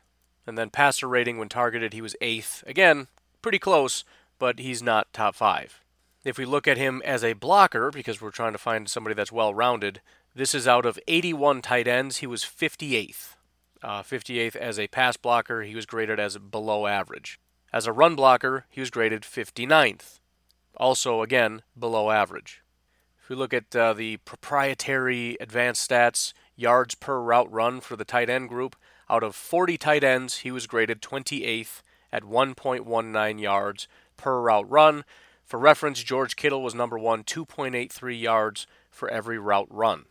And 0.48 0.58
then 0.58 0.72
passer 0.72 1.08
rating 1.08 1.38
when 1.38 1.50
targeted, 1.50 1.94
he 1.94 2.01
was 2.01 2.15
8th. 2.20 2.65
Again, 2.65 3.10
pretty 3.44 3.60
close, 3.60 4.03
but 4.39 4.58
he's 4.58 4.82
not 4.82 5.13
top 5.13 5.36
five. 5.36 5.84
If 6.25 6.39
we 6.39 6.46
look 6.46 6.68
at 6.68 6.80
him 6.80 7.00
as 7.06 7.24
a 7.24 7.34
blocker, 7.34 7.91
because 7.91 8.20
we're 8.20 8.32
trying 8.32 8.53
to 8.53 8.58
find 8.58 8.89
somebody 8.89 9.13
that's 9.13 9.32
well 9.32 9.53
rounded, 9.53 10.01
this 10.34 10.56
is 10.56 10.68
out 10.68 10.88
of 10.88 10.98
81 11.08 11.62
tight 11.62 11.88
ends. 11.88 12.18
He 12.18 12.27
was 12.27 12.44
58th. 12.44 13.36
Uh, 13.84 14.01
58th 14.01 14.56
as 14.56 14.80
a 14.80 14.88
pass 14.88 15.15
blocker, 15.15 15.62
he 15.62 15.75
was 15.75 15.86
graded 15.86 16.20
as 16.20 16.39
below 16.39 16.88
average. 16.88 17.39
As 17.72 17.86
a 17.86 17.94
run 17.94 18.15
blocker, 18.15 18.65
he 18.72 18.80
was 18.80 18.89
graded 18.89 19.22
59th. 19.22 20.20
Also, 20.81 21.21
again, 21.21 21.61
below 21.77 22.09
average. 22.09 22.63
If 23.21 23.29
we 23.29 23.35
look 23.35 23.53
at 23.53 23.75
uh, 23.75 23.93
the 23.93 24.17
proprietary 24.17 25.38
advanced 25.39 25.88
stats, 25.88 26.33
yards 26.55 26.95
per 26.95 27.21
route 27.21 27.51
run 27.51 27.81
for 27.81 27.95
the 27.95 28.03
tight 28.03 28.31
end 28.31 28.50
group, 28.50 28.75
out 29.07 29.21
of 29.21 29.35
40 29.35 29.77
tight 29.77 30.03
ends, 30.03 30.39
he 30.39 30.50
was 30.50 30.65
graded 30.65 31.00
28th 31.00 31.83
at 32.11 32.23
1.19 32.23 33.39
yards 33.39 33.88
per 34.17 34.41
route 34.41 34.67
run. 34.67 35.05
For 35.45 35.59
reference, 35.59 36.01
George 36.01 36.35
Kittle 36.35 36.63
was 36.63 36.73
number 36.73 36.97
one, 36.97 37.23
2.83 37.25 38.19
yards 38.19 38.65
for 38.89 39.07
every 39.09 39.38
route 39.38 39.67
run. 39.69 40.05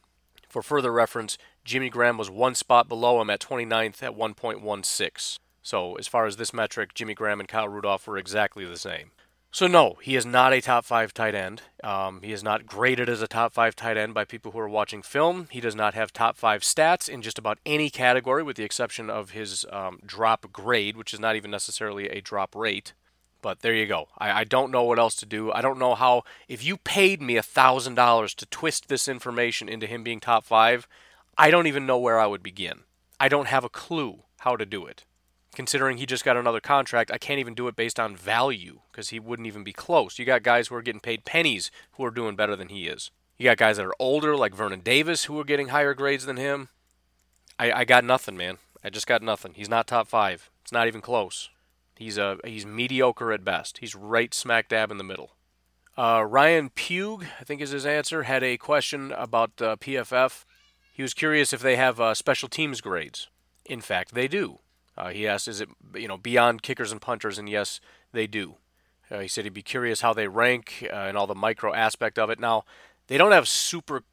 For 0.48 0.62
further 0.62 0.92
reference, 0.92 1.36
Jimmy 1.64 1.90
Graham 1.90 2.16
was 2.16 2.30
one 2.30 2.54
spot 2.54 2.88
below 2.88 3.20
him 3.20 3.28
at 3.28 3.40
29th 3.40 4.04
at 4.04 4.16
1.16. 4.16 5.38
So, 5.62 5.96
as 5.96 6.06
far 6.06 6.26
as 6.26 6.36
this 6.36 6.54
metric, 6.54 6.94
Jimmy 6.94 7.14
Graham 7.14 7.40
and 7.40 7.48
Kyle 7.48 7.68
Rudolph 7.68 8.06
were 8.06 8.16
exactly 8.16 8.64
the 8.64 8.78
same. 8.78 9.10
So, 9.52 9.66
no, 9.66 9.96
he 10.00 10.14
is 10.14 10.24
not 10.24 10.52
a 10.52 10.60
top 10.60 10.84
five 10.84 11.12
tight 11.12 11.34
end. 11.34 11.62
Um, 11.82 12.22
he 12.22 12.32
is 12.32 12.42
not 12.42 12.66
graded 12.66 13.08
as 13.08 13.20
a 13.20 13.26
top 13.26 13.52
five 13.52 13.74
tight 13.74 13.96
end 13.96 14.14
by 14.14 14.24
people 14.24 14.52
who 14.52 14.60
are 14.60 14.68
watching 14.68 15.02
film. 15.02 15.48
He 15.50 15.60
does 15.60 15.74
not 15.74 15.94
have 15.94 16.12
top 16.12 16.36
five 16.36 16.62
stats 16.62 17.08
in 17.08 17.20
just 17.20 17.36
about 17.36 17.58
any 17.66 17.90
category, 17.90 18.44
with 18.44 18.56
the 18.56 18.62
exception 18.62 19.10
of 19.10 19.30
his 19.30 19.66
um, 19.72 19.98
drop 20.06 20.52
grade, 20.52 20.96
which 20.96 21.12
is 21.12 21.18
not 21.18 21.34
even 21.34 21.50
necessarily 21.50 22.08
a 22.08 22.20
drop 22.20 22.54
rate. 22.54 22.92
But 23.42 23.60
there 23.60 23.74
you 23.74 23.86
go. 23.86 24.06
I, 24.16 24.40
I 24.40 24.44
don't 24.44 24.70
know 24.70 24.84
what 24.84 25.00
else 25.00 25.16
to 25.16 25.26
do. 25.26 25.50
I 25.50 25.62
don't 25.62 25.80
know 25.80 25.96
how. 25.96 26.22
If 26.46 26.62
you 26.64 26.76
paid 26.76 27.20
me 27.20 27.36
a 27.36 27.42
thousand 27.42 27.96
dollars 27.96 28.34
to 28.34 28.46
twist 28.46 28.88
this 28.88 29.08
information 29.08 29.68
into 29.68 29.86
him 29.86 30.04
being 30.04 30.20
top 30.20 30.44
five, 30.44 30.86
I 31.36 31.50
don't 31.50 31.66
even 31.66 31.86
know 31.86 31.98
where 31.98 32.20
I 32.20 32.26
would 32.26 32.42
begin. 32.42 32.82
I 33.18 33.28
don't 33.28 33.48
have 33.48 33.64
a 33.64 33.68
clue 33.68 34.22
how 34.40 34.56
to 34.56 34.64
do 34.64 34.86
it. 34.86 35.04
Considering 35.54 35.98
he 35.98 36.06
just 36.06 36.24
got 36.24 36.36
another 36.36 36.60
contract, 36.60 37.10
I 37.10 37.18
can't 37.18 37.40
even 37.40 37.54
do 37.54 37.66
it 37.66 37.74
based 37.74 37.98
on 37.98 38.14
value 38.14 38.80
because 38.90 39.08
he 39.08 39.18
wouldn't 39.18 39.48
even 39.48 39.64
be 39.64 39.72
close. 39.72 40.18
You 40.18 40.24
got 40.24 40.42
guys 40.42 40.68
who 40.68 40.76
are 40.76 40.82
getting 40.82 41.00
paid 41.00 41.24
pennies 41.24 41.70
who 41.92 42.04
are 42.04 42.10
doing 42.10 42.36
better 42.36 42.54
than 42.54 42.68
he 42.68 42.86
is. 42.86 43.10
You 43.36 43.44
got 43.44 43.56
guys 43.56 43.78
that 43.78 43.86
are 43.86 43.94
older, 43.98 44.36
like 44.36 44.54
Vernon 44.54 44.80
Davis, 44.80 45.24
who 45.24 45.38
are 45.40 45.44
getting 45.44 45.68
higher 45.68 45.94
grades 45.94 46.26
than 46.26 46.36
him. 46.36 46.68
I, 47.58 47.72
I 47.72 47.84
got 47.84 48.04
nothing, 48.04 48.36
man. 48.36 48.58
I 48.84 48.90
just 48.90 49.06
got 49.06 49.22
nothing. 49.22 49.54
He's 49.54 49.68
not 49.68 49.86
top 49.86 50.08
five. 50.08 50.50
It's 50.62 50.72
not 50.72 50.86
even 50.86 51.00
close. 51.00 51.50
He's 51.96 52.16
a 52.16 52.38
he's 52.44 52.64
mediocre 52.64 53.32
at 53.32 53.44
best. 53.44 53.78
He's 53.78 53.94
right 53.94 54.32
smack 54.32 54.68
dab 54.68 54.90
in 54.90 54.98
the 54.98 55.04
middle. 55.04 55.32
Uh, 55.98 56.24
Ryan 56.26 56.70
Pugh, 56.70 57.20
I 57.38 57.44
think 57.44 57.60
is 57.60 57.70
his 57.70 57.84
answer, 57.84 58.22
had 58.22 58.42
a 58.42 58.56
question 58.56 59.12
about 59.12 59.60
uh, 59.60 59.76
PFF. 59.76 60.44
He 60.94 61.02
was 61.02 61.12
curious 61.12 61.52
if 61.52 61.60
they 61.60 61.76
have 61.76 62.00
uh, 62.00 62.14
special 62.14 62.48
teams 62.48 62.80
grades. 62.80 63.28
In 63.66 63.80
fact, 63.80 64.14
they 64.14 64.28
do. 64.28 64.60
Uh, 64.96 65.08
he 65.08 65.26
asked, 65.26 65.48
"Is 65.48 65.60
it 65.60 65.68
you 65.94 66.08
know 66.08 66.16
beyond 66.16 66.62
kickers 66.62 66.92
and 66.92 67.00
punters?" 67.00 67.38
And 67.38 67.48
yes, 67.48 67.80
they 68.12 68.26
do. 68.26 68.56
Uh, 69.10 69.20
he 69.20 69.28
said 69.28 69.44
he'd 69.44 69.54
be 69.54 69.62
curious 69.62 70.02
how 70.02 70.12
they 70.12 70.28
rank 70.28 70.86
uh, 70.90 70.94
and 70.94 71.16
all 71.16 71.26
the 71.26 71.34
micro 71.34 71.74
aspect 71.74 72.18
of 72.18 72.30
it. 72.30 72.38
Now, 72.38 72.64
they 73.08 73.18
don't 73.18 73.32
have 73.32 73.48
super 73.48 74.04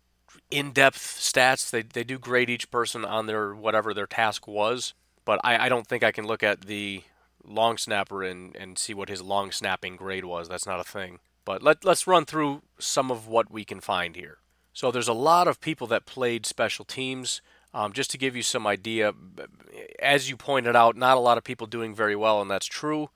in-depth 0.49 0.97
stats. 0.97 1.69
They 1.69 1.81
they 1.81 2.03
do 2.03 2.17
grade 2.17 2.49
each 2.49 2.71
person 2.71 3.05
on 3.05 3.27
their 3.27 3.53
whatever 3.53 3.93
their 3.93 4.07
task 4.07 4.47
was, 4.47 4.93
but 5.25 5.39
I, 5.43 5.65
I 5.65 5.69
don't 5.69 5.87
think 5.87 6.03
I 6.03 6.11
can 6.11 6.25
look 6.25 6.43
at 6.43 6.61
the 6.61 7.03
long 7.43 7.77
snapper 7.77 8.23
and, 8.23 8.55
and 8.55 8.77
see 8.77 8.93
what 8.93 9.09
his 9.09 9.21
long 9.21 9.51
snapping 9.51 9.95
grade 9.95 10.25
was. 10.25 10.49
That's 10.49 10.65
not 10.65 10.79
a 10.79 10.83
thing. 10.83 11.19
But 11.45 11.63
let, 11.63 11.85
let's 11.85 12.07
run 12.07 12.25
through 12.25 12.61
some 12.77 13.09
of 13.09 13.27
what 13.27 13.49
we 13.49 13.63
can 13.63 13.79
find 13.79 14.15
here. 14.15 14.39
So 14.73 14.91
there's 14.91 15.07
a 15.07 15.13
lot 15.13 15.47
of 15.47 15.61
people 15.61 15.87
that 15.87 16.05
played 16.05 16.45
special 16.45 16.85
teams. 16.85 17.41
Um, 17.77 17.93
just 17.93 18.09
to 18.09 18.17
give 18.17 18.35
you 18.35 18.41
some 18.41 18.65
idea, 18.65 19.13
as 19.99 20.31
you 20.31 20.35
pointed 20.35 20.75
out, 20.75 20.97
not 20.97 21.15
a 21.15 21.19
lot 21.19 21.37
of 21.37 21.43
people 21.43 21.67
doing 21.67 21.93
very 21.93 22.15
well, 22.15 22.41
and 22.41 22.49
that's 22.49 22.65
true. 22.65 23.11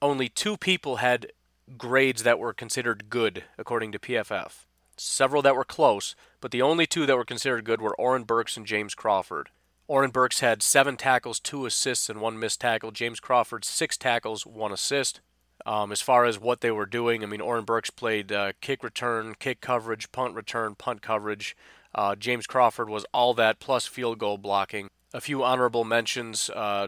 Only 0.00 0.30
two 0.30 0.56
people 0.56 0.96
had 0.96 1.30
grades 1.76 2.22
that 2.22 2.38
were 2.38 2.54
considered 2.54 3.10
good, 3.10 3.44
according 3.58 3.92
to 3.92 3.98
PFF. 3.98 4.64
Several 4.96 5.42
that 5.42 5.54
were 5.54 5.62
close, 5.62 6.16
but 6.40 6.52
the 6.52 6.62
only 6.62 6.86
two 6.86 7.04
that 7.04 7.18
were 7.18 7.24
considered 7.26 7.66
good 7.66 7.82
were 7.82 7.94
Oren 8.00 8.22
Burks 8.22 8.56
and 8.56 8.64
James 8.64 8.94
Crawford. 8.94 9.50
Oren 9.88 10.10
Burks 10.10 10.40
had 10.40 10.62
seven 10.62 10.96
tackles, 10.96 11.38
two 11.38 11.66
assists, 11.66 12.08
and 12.08 12.22
one 12.22 12.38
missed 12.38 12.62
tackle. 12.62 12.92
James 12.92 13.20
Crawford, 13.20 13.62
six 13.62 13.98
tackles, 13.98 14.46
one 14.46 14.72
assist. 14.72 15.20
Um, 15.66 15.92
as 15.92 16.00
far 16.00 16.24
as 16.24 16.38
what 16.38 16.62
they 16.62 16.70
were 16.70 16.86
doing, 16.86 17.22
I 17.22 17.26
mean, 17.26 17.42
Oren 17.42 17.66
Burks 17.66 17.90
played 17.90 18.32
uh, 18.32 18.52
kick 18.62 18.82
return, 18.82 19.34
kick 19.38 19.60
coverage, 19.60 20.10
punt 20.12 20.34
return, 20.34 20.76
punt 20.76 21.02
coverage. 21.02 21.54
Uh, 21.98 22.14
James 22.14 22.46
Crawford 22.46 22.88
was 22.88 23.04
all 23.12 23.34
that 23.34 23.58
plus 23.58 23.88
field 23.88 24.20
goal 24.20 24.38
blocking. 24.38 24.86
A 25.12 25.20
few 25.20 25.42
honorable 25.42 25.82
mentions 25.82 26.48
uh, 26.50 26.86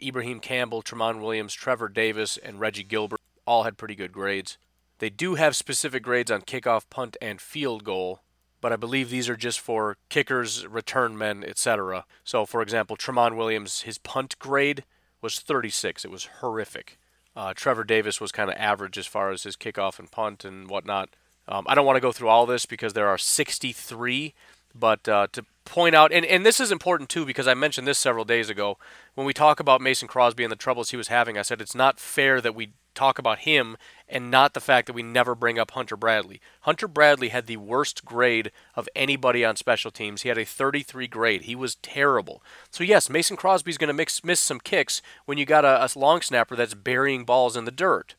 Ibraheim 0.00 0.38
Campbell, 0.38 0.80
Tramon 0.80 1.20
Williams, 1.20 1.54
Trevor 1.54 1.88
Davis, 1.88 2.36
and 2.36 2.60
Reggie 2.60 2.84
Gilbert 2.84 3.20
all 3.48 3.64
had 3.64 3.76
pretty 3.76 3.96
good 3.96 4.12
grades. 4.12 4.56
They 5.00 5.10
do 5.10 5.34
have 5.34 5.56
specific 5.56 6.04
grades 6.04 6.30
on 6.30 6.42
kickoff, 6.42 6.88
punt, 6.88 7.16
and 7.20 7.40
field 7.40 7.82
goal 7.82 8.20
but 8.60 8.72
I 8.72 8.76
believe 8.76 9.10
these 9.10 9.28
are 9.28 9.36
just 9.36 9.60
for 9.60 9.98
kickers, 10.08 10.66
return 10.66 11.18
men, 11.18 11.44
etc. 11.44 12.06
So, 12.24 12.46
for 12.46 12.62
example, 12.62 12.96
Tramon 12.96 13.36
Williams, 13.36 13.82
his 13.82 13.98
punt 13.98 14.38
grade 14.38 14.84
was 15.20 15.38
36. 15.38 16.06
It 16.06 16.10
was 16.10 16.28
horrific. 16.40 16.98
Uh, 17.36 17.52
Trevor 17.54 17.84
Davis 17.84 18.22
was 18.22 18.32
kind 18.32 18.48
of 18.48 18.56
average 18.56 18.96
as 18.96 19.06
far 19.06 19.30
as 19.32 19.42
his 19.42 19.54
kickoff 19.54 19.98
and 19.98 20.10
punt 20.10 20.46
and 20.46 20.70
whatnot. 20.70 21.10
Um, 21.46 21.64
I 21.68 21.74
don't 21.74 21.86
want 21.86 21.96
to 21.96 22.00
go 22.00 22.12
through 22.12 22.28
all 22.28 22.46
this 22.46 22.66
because 22.66 22.92
there 22.94 23.08
are 23.08 23.18
63, 23.18 24.34
but 24.74 25.08
uh, 25.08 25.26
to 25.32 25.44
point 25.64 25.94
out, 25.94 26.12
and, 26.12 26.24
and 26.24 26.44
this 26.44 26.60
is 26.60 26.72
important 26.72 27.10
too 27.10 27.26
because 27.26 27.48
I 27.48 27.54
mentioned 27.54 27.86
this 27.86 27.98
several 27.98 28.24
days 28.24 28.50
ago. 28.50 28.78
When 29.14 29.26
we 29.26 29.32
talk 29.32 29.60
about 29.60 29.80
Mason 29.80 30.08
Crosby 30.08 30.44
and 30.44 30.52
the 30.52 30.56
troubles 30.56 30.90
he 30.90 30.96
was 30.96 31.08
having, 31.08 31.38
I 31.38 31.42
said 31.42 31.60
it's 31.60 31.74
not 31.74 32.00
fair 32.00 32.40
that 32.40 32.54
we 32.54 32.72
talk 32.94 33.18
about 33.18 33.40
him 33.40 33.76
and 34.08 34.30
not 34.30 34.54
the 34.54 34.60
fact 34.60 34.86
that 34.86 34.92
we 34.92 35.02
never 35.02 35.34
bring 35.34 35.58
up 35.58 35.72
Hunter 35.72 35.96
Bradley. 35.96 36.40
Hunter 36.60 36.86
Bradley 36.86 37.28
had 37.28 37.46
the 37.46 37.56
worst 37.56 38.04
grade 38.04 38.52
of 38.76 38.88
anybody 38.94 39.44
on 39.44 39.56
special 39.56 39.90
teams. 39.90 40.22
He 40.22 40.28
had 40.28 40.38
a 40.38 40.44
33 40.44 41.08
grade. 41.08 41.42
He 41.42 41.56
was 41.56 41.76
terrible. 41.76 42.42
So 42.70 42.84
yes, 42.84 43.10
Mason 43.10 43.36
Crosby's 43.36 43.78
going 43.78 43.94
to 43.94 44.06
miss 44.24 44.40
some 44.40 44.60
kicks 44.60 45.02
when 45.24 45.38
you 45.38 45.44
got 45.44 45.64
a, 45.64 45.84
a 45.84 45.88
long 45.98 46.20
snapper 46.20 46.56
that's 46.56 46.74
burying 46.74 47.24
balls 47.24 47.56
in 47.56 47.64
the 47.64 47.70
dirt. 47.70 48.14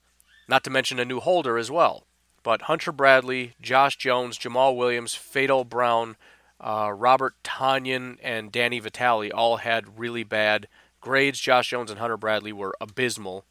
Not 0.48 0.64
to 0.66 0.70
mention 0.70 1.00
a 1.00 1.06
new 1.06 1.20
holder 1.20 1.58
as 1.58 1.72
well. 1.72 2.06
But 2.45 2.62
Hunter 2.62 2.91
Bradley, 2.91 3.55
Josh 3.60 3.97
Jones, 3.97 4.38
Jamaal 4.38 4.77
Williams, 4.77 5.15
Fadol 5.15 5.67
Brown, 5.67 6.15
uh, 6.62 6.91
Robert 6.95 7.34
Tonyan, 7.43 8.19
and 8.21 8.51
Danny 8.51 8.77
Vitale 8.79 9.31
all 9.31 9.58
had 9.58 9.97
really 9.97 10.23
bad 10.23 10.67
grades. 11.01 11.39
Josh 11.39 11.71
Jones 11.71 11.89
and 11.89 11.99
Hunter 11.99 12.17
Bradley 12.17 12.53
were 12.53 12.75
abysmal. 12.79 13.45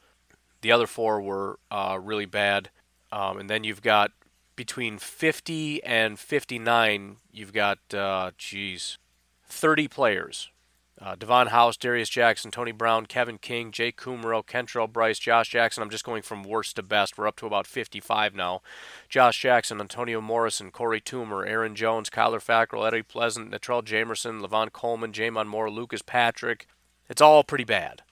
The 0.61 0.71
other 0.71 0.87
four 0.87 1.21
were 1.21 1.59
uh, 1.73 1.99
really 2.01 2.25
bad. 2.25 2.71
Um, 3.11 3.39
and 3.39 3.51
then 3.51 3.65
you've 3.65 3.83
got 3.83 4.13
between 4.55 4.99
50 4.99 5.83
and 5.83 6.17
59, 6.17 7.17
you've 7.33 7.53
got, 7.53 7.79
uh, 7.93 8.31
geez, 8.39 8.99
30 9.49 9.89
players. 9.89 10.51
Uh, 11.01 11.17
Davon 11.17 11.49
House, 11.49 11.77
Darius 11.77 12.09
Jackson, 12.09 12.51
Tony 12.51 12.71
Brown, 12.71 13.07
Kevin 13.07 13.39
King, 13.39 13.73
Jay 13.73 13.91
Kumerow, 13.91 14.47
Kentrell 14.47 14.91
Brice, 14.91 15.19
Josh 15.19 15.49
Jackson. 15.49 15.83
I'm 15.83 15.91
just 15.91 16.05
going 16.05 16.23
from 16.23 16.45
worst 16.45 16.77
to 16.77 16.83
best. 16.83 17.19
We're 17.19 17.27
up 17.27 17.37
to 17.37 17.47
about 17.47 17.67
55 17.67 18.35
now. 18.35 18.63
Josh 19.09 19.41
Jackson, 19.41 19.81
Antonio 19.81 20.21
Morrison, 20.21 20.71
Korey 20.71 21.03
Toomer, 21.03 21.47
Aaron 21.49 21.75
Jones, 21.75 22.11
Kyler 22.11 22.43
Fackrell, 22.43 22.87
Eddie 22.87 23.03
Pleasant, 23.03 23.51
Natrell 23.51 23.83
Jamerson, 23.83 24.41
Levon 24.41 24.73
Coleman, 24.73 25.13
J'Mon 25.13 25.49
Moore, 25.49 25.71
Lucas 25.71 26.03
Patrick. 26.03 26.69
It's 27.09 27.21
all 27.21 27.43
pretty 27.43 27.65
bad 27.65 28.03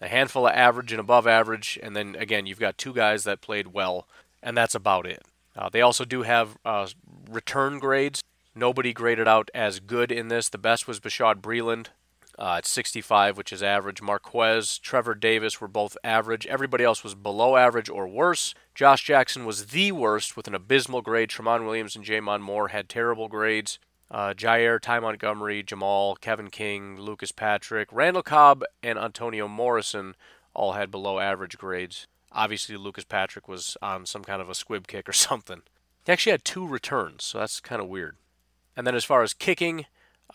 a 0.00 0.08
handful 0.08 0.46
of 0.46 0.54
average 0.54 0.92
and 0.92 1.00
above 1.00 1.26
average, 1.26 1.78
and 1.82 1.96
then 1.96 2.14
again 2.16 2.46
you've 2.46 2.60
got 2.60 2.78
two 2.78 2.92
guys 2.92 3.24
that 3.24 3.40
played 3.40 3.68
well, 3.68 4.06
and 4.42 4.56
that's 4.56 4.74
about 4.74 5.06
it. 5.06 5.22
Uh, 5.56 5.68
they 5.68 5.80
also 5.80 6.04
do 6.04 6.22
have 6.22 6.58
uh, 6.64 6.86
return 7.30 7.78
grades. 7.78 8.22
Nobody 8.54 8.92
graded 8.92 9.26
out 9.26 9.50
as 9.54 9.80
good 9.80 10.12
in 10.12 10.28
this. 10.28 10.48
The 10.48 10.58
best 10.58 10.86
was 10.86 11.00
Bashaud 11.00 11.40
Breeland 11.40 11.88
uh, 12.38 12.56
at 12.58 12.66
65, 12.66 13.36
which 13.36 13.52
is 13.52 13.62
average. 13.62 14.02
Marquez, 14.02 14.78
Trevor 14.78 15.14
Davis 15.14 15.60
were 15.60 15.68
both 15.68 15.96
average. 16.02 16.46
Everybody 16.46 16.84
else 16.84 17.04
was 17.04 17.14
below 17.14 17.56
average 17.56 17.88
or 17.88 18.06
worse. 18.06 18.54
Josh 18.74 19.04
Jackson 19.04 19.44
was 19.44 19.66
the 19.66 19.92
worst 19.92 20.36
with 20.36 20.48
an 20.48 20.54
abysmal 20.54 21.02
grade. 21.02 21.30
Tramon 21.30 21.64
Williams 21.64 21.96
and 21.96 22.04
J'Mon 22.04 22.40
Moore 22.40 22.68
had 22.68 22.88
terrible 22.88 23.28
grades. 23.28 23.78
Uh, 24.10 24.34
Jaire, 24.34 24.80
Ty 24.80 25.00
Montgomery, 25.00 25.62
Jamaal, 25.62 26.20
Kevin 26.20 26.50
King, 26.50 27.00
Lucas 27.00 27.32
Patrick, 27.32 27.88
Randall 27.90 28.22
Cobb, 28.22 28.62
and 28.82 28.98
Antonio 28.98 29.48
Morrison 29.48 30.14
all 30.52 30.72
had 30.72 30.90
below 30.90 31.18
average 31.18 31.58
grades. 31.58 32.06
Obviously, 32.30 32.76
Lucas 32.76 33.04
Patrick 33.04 33.48
was 33.48 33.76
on 33.80 34.06
some 34.06 34.22
kind 34.22 34.42
of 34.42 34.50
a 34.50 34.54
squib 34.54 34.86
kick 34.86 35.08
or 35.08 35.12
something. 35.14 35.62
He 36.04 36.12
actually 36.12 36.32
had 36.32 36.44
two 36.44 36.66
returns, 36.66 37.24
so 37.24 37.38
that's 37.38 37.60
kind 37.60 37.80
of 37.80 37.88
weird. 37.88 38.16
And 38.76 38.86
then 38.86 38.94
as 38.94 39.04
far 39.04 39.22
as 39.22 39.32
kicking, 39.32 39.86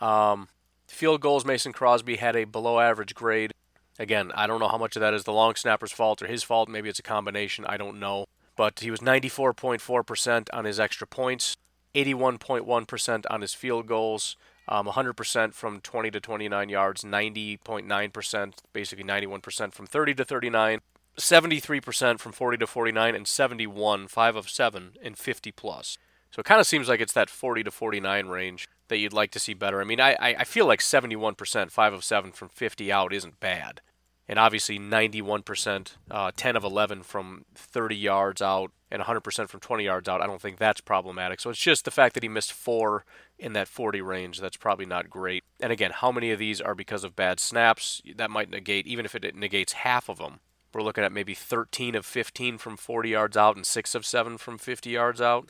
um, 0.01 0.47
field 0.89 1.21
goals, 1.21 1.45
Mason 1.45 1.71
Crosby 1.71 2.17
had 2.17 2.35
a 2.35 2.43
below 2.43 2.79
average 2.79 3.15
grade. 3.15 3.53
Again, 3.97 4.31
I 4.33 4.47
don't 4.47 4.59
know 4.59 4.67
how 4.67 4.77
much 4.77 4.95
of 4.95 5.01
that 5.01 5.13
is 5.13 5.23
the 5.23 5.33
long 5.33 5.55
snapper's 5.55 5.91
fault 5.91 6.21
or 6.21 6.27
his 6.27 6.43
fault. 6.43 6.69
Maybe 6.69 6.89
it's 6.89 6.99
a 6.99 7.03
combination. 7.03 7.65
I 7.65 7.77
don't 7.77 7.99
know. 7.99 8.25
But 8.55 8.79
he 8.79 8.91
was 8.91 8.99
94.4% 8.99 10.47
on 10.51 10.65
his 10.65 10.79
extra 10.79 11.07
points, 11.07 11.55
81.1% 11.95 13.25
on 13.29 13.41
his 13.41 13.53
field 13.53 13.87
goals, 13.87 14.35
um, 14.67 14.87
100% 14.87 15.53
from 15.53 15.81
20 15.81 16.11
to 16.11 16.19
29 16.19 16.69
yards, 16.69 17.03
90.9%, 17.03 18.53
basically 18.73 19.05
91% 19.05 19.73
from 19.73 19.85
30 19.85 20.13
to 20.15 20.25
39, 20.25 20.79
73% 21.17 22.19
from 22.19 22.31
40 22.31 22.57
to 22.57 22.67
49, 22.67 23.15
and 23.15 23.27
71, 23.27 24.07
5 24.07 24.35
of 24.35 24.49
7, 24.49 24.91
and 25.01 25.17
50 25.17 25.51
plus. 25.51 25.97
So 26.31 26.41
it 26.41 26.45
kind 26.45 26.61
of 26.61 26.67
seems 26.67 26.87
like 26.87 27.01
it's 27.01 27.13
that 27.13 27.29
40 27.29 27.63
to 27.63 27.71
49 27.71 28.27
range 28.27 28.67
that 28.89 28.97
you'd 28.97 29.13
like 29.13 29.31
to 29.31 29.39
see 29.39 29.53
better. 29.53 29.81
I 29.81 29.83
mean, 29.83 29.99
I, 30.01 30.15
I 30.19 30.43
feel 30.43 30.65
like 30.65 30.81
71%, 30.81 31.71
5 31.71 31.93
of 31.93 32.03
7 32.03 32.31
from 32.31 32.49
50 32.49 32.91
out 32.91 33.13
isn't 33.13 33.39
bad. 33.39 33.81
And 34.27 34.37
obviously 34.37 34.77
91%, 34.77 35.93
uh, 36.11 36.31
10 36.35 36.55
of 36.55 36.63
11 36.63 37.01
from 37.01 37.45
30 37.55 37.95
yards 37.95 38.41
out, 38.43 38.71
and 38.91 39.01
100% 39.01 39.49
from 39.49 39.59
20 39.59 39.83
yards 39.83 40.09
out. 40.09 40.21
I 40.21 40.27
don't 40.27 40.41
think 40.41 40.57
that's 40.57 40.81
problematic. 40.81 41.39
So 41.39 41.49
it's 41.49 41.59
just 41.59 41.85
the 41.85 41.91
fact 41.91 42.13
that 42.13 42.23
he 42.23 42.29
missed 42.29 42.53
four 42.53 43.05
in 43.37 43.53
that 43.53 43.67
40 43.67 44.01
range. 44.01 44.39
That's 44.39 44.57
probably 44.57 44.85
not 44.85 45.09
great. 45.09 45.43
And 45.59 45.71
again, 45.71 45.91
how 45.91 46.11
many 46.11 46.31
of 46.31 46.39
these 46.39 46.61
are 46.61 46.75
because 46.75 47.03
of 47.03 47.15
bad 47.15 47.39
snaps? 47.39 48.01
That 48.15 48.31
might 48.31 48.49
negate, 48.49 48.87
even 48.87 49.05
if 49.05 49.15
it 49.15 49.35
negates 49.35 49.73
half 49.73 50.09
of 50.09 50.17
them. 50.17 50.39
We're 50.73 50.83
looking 50.83 51.03
at 51.03 51.11
maybe 51.11 51.33
13 51.33 51.95
of 51.95 52.05
15 52.05 52.59
from 52.59 52.77
40 52.77 53.09
yards 53.09 53.37
out 53.37 53.55
and 53.55 53.65
6 53.65 53.95
of 53.95 54.05
7 54.05 54.37
from 54.37 54.57
50 54.57 54.89
yards 54.89 55.21
out. 55.21 55.49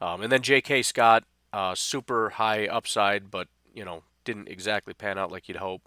Um, 0.00 0.22
and 0.22 0.32
then 0.32 0.42
J.K. 0.42 0.82
Scott, 0.82 1.24
uh, 1.52 1.74
super 1.74 2.30
high 2.30 2.66
upside, 2.66 3.30
but, 3.30 3.48
you 3.74 3.84
know, 3.84 4.02
didn't 4.24 4.48
exactly 4.48 4.94
pan 4.94 5.18
out 5.18 5.32
like 5.32 5.48
you'd 5.48 5.58
hope. 5.58 5.82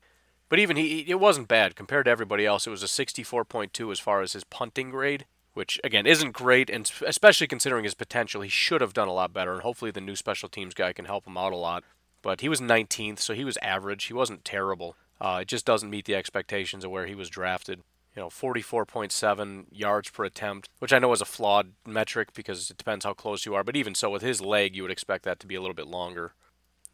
But 0.50 0.60
even 0.60 0.78
he, 0.78 1.00
it 1.08 1.20
wasn't 1.20 1.48
bad 1.48 1.76
compared 1.76 2.06
to 2.06 2.12
everybody 2.12 2.46
else. 2.46 2.68
It 2.68 2.72
was 2.72 2.84
a 2.84 2.88
64.2 2.88 3.92
as 3.92 4.00
far 4.00 4.22
as 4.22 4.34
his 4.34 4.44
punting 4.44 4.92
grade 4.92 5.26
which 5.54 5.80
again 5.84 6.06
isn't 6.06 6.32
great, 6.32 6.70
and 6.70 6.92
especially 7.06 7.48
considering 7.48 7.84
his 7.84 7.94
potential, 7.94 8.42
he 8.42 8.50
should 8.50 8.82
have 8.82 8.94
done 8.94 9.08
a 9.08 9.14
lot 9.14 9.34
better. 9.34 9.54
And 9.54 9.62
hopefully, 9.62 9.92
the 9.92 10.02
new 10.02 10.16
special 10.16 10.50
teams 10.50 10.74
guy 10.74 10.94
can 10.94 11.06
help 11.06 11.26
him 11.26 11.38
out 11.38 11.54
a 11.54 11.58
lot. 11.58 11.84
But 12.22 12.42
he 12.42 12.50
was 12.50 12.62
19th, 12.62 13.20
so 13.20 13.34
he 13.34 13.44
was 13.44 13.58
average. 13.62 14.06
He 14.06 14.14
wasn't 14.14 14.46
terrible. 14.46 14.96
Uh, 15.20 15.40
it 15.42 15.48
just 15.48 15.66
doesn't 15.66 15.90
meet 15.90 16.06
the 16.06 16.16
expectations 16.16 16.84
of 16.84 16.92
where 16.92 17.06
he 17.06 17.16
was 17.16 17.30
drafted. 17.30 17.82
You 18.16 18.22
know, 18.22 18.30
44.7 18.30 19.66
yards 19.72 20.10
per 20.10 20.24
attempt, 20.24 20.70
which 20.80 20.94
I 20.94 21.00
know 21.00 21.12
is 21.14 21.22
a 21.22 21.26
flawed 21.26 21.72
metric 21.86 22.34
because 22.34 22.70
it 22.70 22.78
depends 22.78 23.06
how 23.06 23.14
close 23.14 23.46
you 23.46 23.56
are. 23.56 23.64
But 23.64 23.76
even 23.76 23.96
so, 23.96 24.12
with 24.12 24.22
his 24.22 24.40
leg, 24.40 24.76
you 24.76 24.84
would 24.84 24.92
expect 24.92 25.24
that 25.26 25.40
to 25.40 25.48
be 25.48 25.56
a 25.56 25.62
little 25.62 25.74
bit 25.74 25.88
longer. 25.88 26.34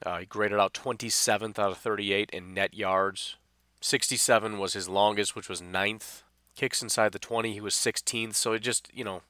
Uh, 0.05 0.19
he 0.19 0.25
graded 0.25 0.59
out 0.59 0.73
27th 0.73 1.59
out 1.59 1.71
of 1.71 1.77
38 1.77 2.29
in 2.31 2.53
net 2.53 2.73
yards. 2.73 3.35
67 3.81 4.57
was 4.57 4.73
his 4.73 4.87
longest, 4.87 5.35
which 5.35 5.49
was 5.49 5.61
ninth 5.61 6.23
kicks 6.55 6.81
inside 6.81 7.11
the 7.11 7.19
20. 7.19 7.53
He 7.53 7.61
was 7.61 7.73
16th, 7.73 8.35
so 8.35 8.53
it 8.53 8.59
just, 8.59 8.89
you 8.93 9.03
know, 9.03 9.21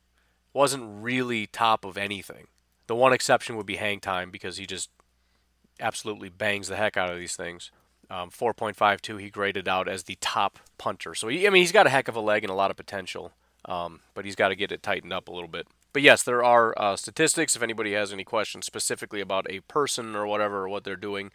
wasn't 0.54 1.04
really 1.04 1.48
top 1.48 1.86
of 1.86 1.98
anything. 1.98 2.48
The 2.88 2.96
one 2.96 3.14
exception 3.14 3.56
would 3.56 3.66
be 3.66 3.76
hang 3.76 4.00
time 4.00 4.32
because 4.32 4.58
he 4.58 4.66
just 4.66 4.90
absolutely 5.80 6.30
bangs 6.30 6.68
the 6.68 6.76
heck 6.76 6.98
out 6.98 7.12
of 7.12 7.20
these 7.20 7.36
things. 7.36 7.72
Um, 8.12 8.32
4.52 8.32 9.22
he 9.22 9.30
graded 9.30 9.68
out 9.68 9.88
as 9.88 10.04
the 10.04 10.18
top 10.20 10.58
punter. 10.78 11.14
So 11.14 11.28
he, 11.28 11.46
I 11.46 11.52
mean 11.52 11.62
he's 11.62 11.72
got 11.72 11.86
a 11.86 11.92
heck 11.92 12.08
of 12.08 12.16
a 12.16 12.22
leg 12.22 12.44
and 12.44 12.52
a 12.52 12.56
lot 12.56 12.72
of 12.72 12.78
potential, 12.78 13.34
um, 13.66 14.00
but 14.16 14.26
he's 14.26 14.36
got 14.36 14.50
to 14.50 14.56
get 14.56 14.72
it 14.72 14.82
tightened 14.82 15.14
up 15.14 15.28
a 15.28 15.32
little 15.32 15.48
bit. 15.48 15.68
But 15.94 16.02
yes, 16.02 16.24
there 16.24 16.44
are 16.44 16.74
uh, 16.78 16.96
statistics. 16.96 17.56
If 17.56 17.64
anybody 17.64 17.94
has 17.94 18.14
any 18.14 18.24
questions 18.24 18.66
specifically 18.66 19.22
about 19.22 19.50
a 19.50 19.60
person 19.62 20.16
or 20.16 20.26
whatever 20.28 20.64
or 20.64 20.70
what 20.70 20.84
they're 20.84 20.96
doing, 20.96 21.32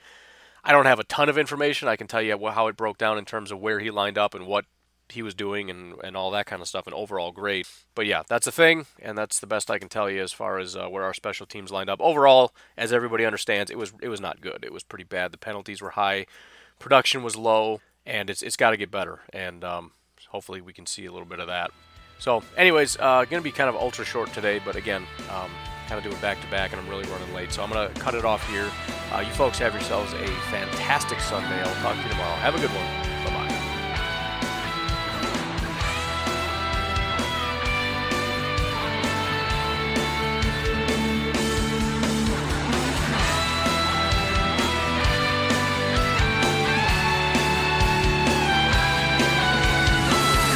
I 0.64 0.72
don't 0.72 0.86
have 0.86 1.00
a 1.00 1.04
ton 1.04 1.28
of 1.28 1.36
information. 1.36 1.88
I 1.88 1.96
can 1.96 2.06
tell 2.06 2.22
you 2.22 2.38
how 2.48 2.68
it 2.68 2.76
broke 2.76 2.98
down 2.98 3.18
in 3.18 3.24
terms 3.24 3.50
of 3.50 3.60
where 3.60 3.80
he 3.80 3.90
lined 3.90 4.16
up 4.16 4.34
and 4.34 4.46
what 4.46 4.64
he 5.10 5.22
was 5.22 5.34
doing 5.34 5.70
and, 5.70 5.94
and 6.02 6.16
all 6.16 6.30
that 6.30 6.46
kind 6.46 6.62
of 6.62 6.68
stuff 6.68 6.86
and 6.86 6.94
overall 6.94 7.32
grade. 7.32 7.66
But 7.94 8.06
yeah, 8.06 8.22
that's 8.28 8.46
a 8.46 8.52
thing, 8.52 8.86
and 9.00 9.18
that's 9.18 9.38
the 9.38 9.46
best 9.46 9.70
I 9.70 9.78
can 9.78 9.88
tell 9.88 10.08
you 10.08 10.22
as 10.22 10.32
far 10.32 10.58
as 10.58 10.76
uh, 10.76 10.88
where 10.88 11.04
our 11.04 11.14
special 11.14 11.46
teams 11.46 11.70
lined 11.70 11.90
up. 11.90 12.00
Overall, 12.00 12.54
as 12.76 12.92
everybody 12.92 13.24
understands, 13.24 13.70
it 13.70 13.78
was 13.78 13.92
it 14.00 14.08
was 14.08 14.20
not 14.20 14.40
good. 14.40 14.64
It 14.64 14.72
was 14.72 14.82
pretty 14.82 15.04
bad. 15.04 15.32
The 15.32 15.38
penalties 15.38 15.82
were 15.82 15.90
high, 15.90 16.26
production 16.78 17.22
was 17.22 17.36
low, 17.36 17.80
and 18.06 18.30
it's 18.30 18.42
it's 18.42 18.56
got 18.56 18.70
to 18.70 18.76
get 18.76 18.90
better. 18.90 19.20
And 19.32 19.64
um, 19.64 19.92
hopefully 20.28 20.60
we 20.60 20.72
can 20.72 20.86
see 20.86 21.06
a 21.06 21.12
little 21.12 21.28
bit 21.28 21.40
of 21.40 21.46
that. 21.46 21.70
So, 22.18 22.42
anyways, 22.56 22.96
uh, 22.98 23.24
going 23.24 23.42
to 23.42 23.44
be 23.44 23.50
kind 23.50 23.68
of 23.68 23.76
ultra 23.76 24.04
short 24.04 24.32
today, 24.32 24.60
but 24.64 24.76
again, 24.76 25.04
um, 25.30 25.50
kind 25.88 25.98
of 25.98 26.04
doing 26.04 26.20
back 26.22 26.40
to 26.40 26.46
back, 26.48 26.72
and 26.72 26.80
I'm 26.80 26.88
really 26.88 27.08
running 27.10 27.34
late. 27.34 27.52
So 27.52 27.62
I'm 27.62 27.70
going 27.70 27.92
to 27.92 28.00
cut 28.00 28.14
it 28.14 28.24
off 28.24 28.48
here. 28.48 28.70
Uh, 29.12 29.20
you 29.20 29.32
folks 29.32 29.58
have 29.58 29.74
yourselves 29.74 30.12
a 30.12 30.26
fantastic 30.50 31.20
Sunday. 31.20 31.60
I'll 31.60 31.82
talk 31.82 31.96
to 31.96 32.02
you 32.02 32.08
tomorrow. 32.08 32.36
Have 32.36 32.54
a 32.54 32.60
good 32.60 32.70
one. 32.70 33.03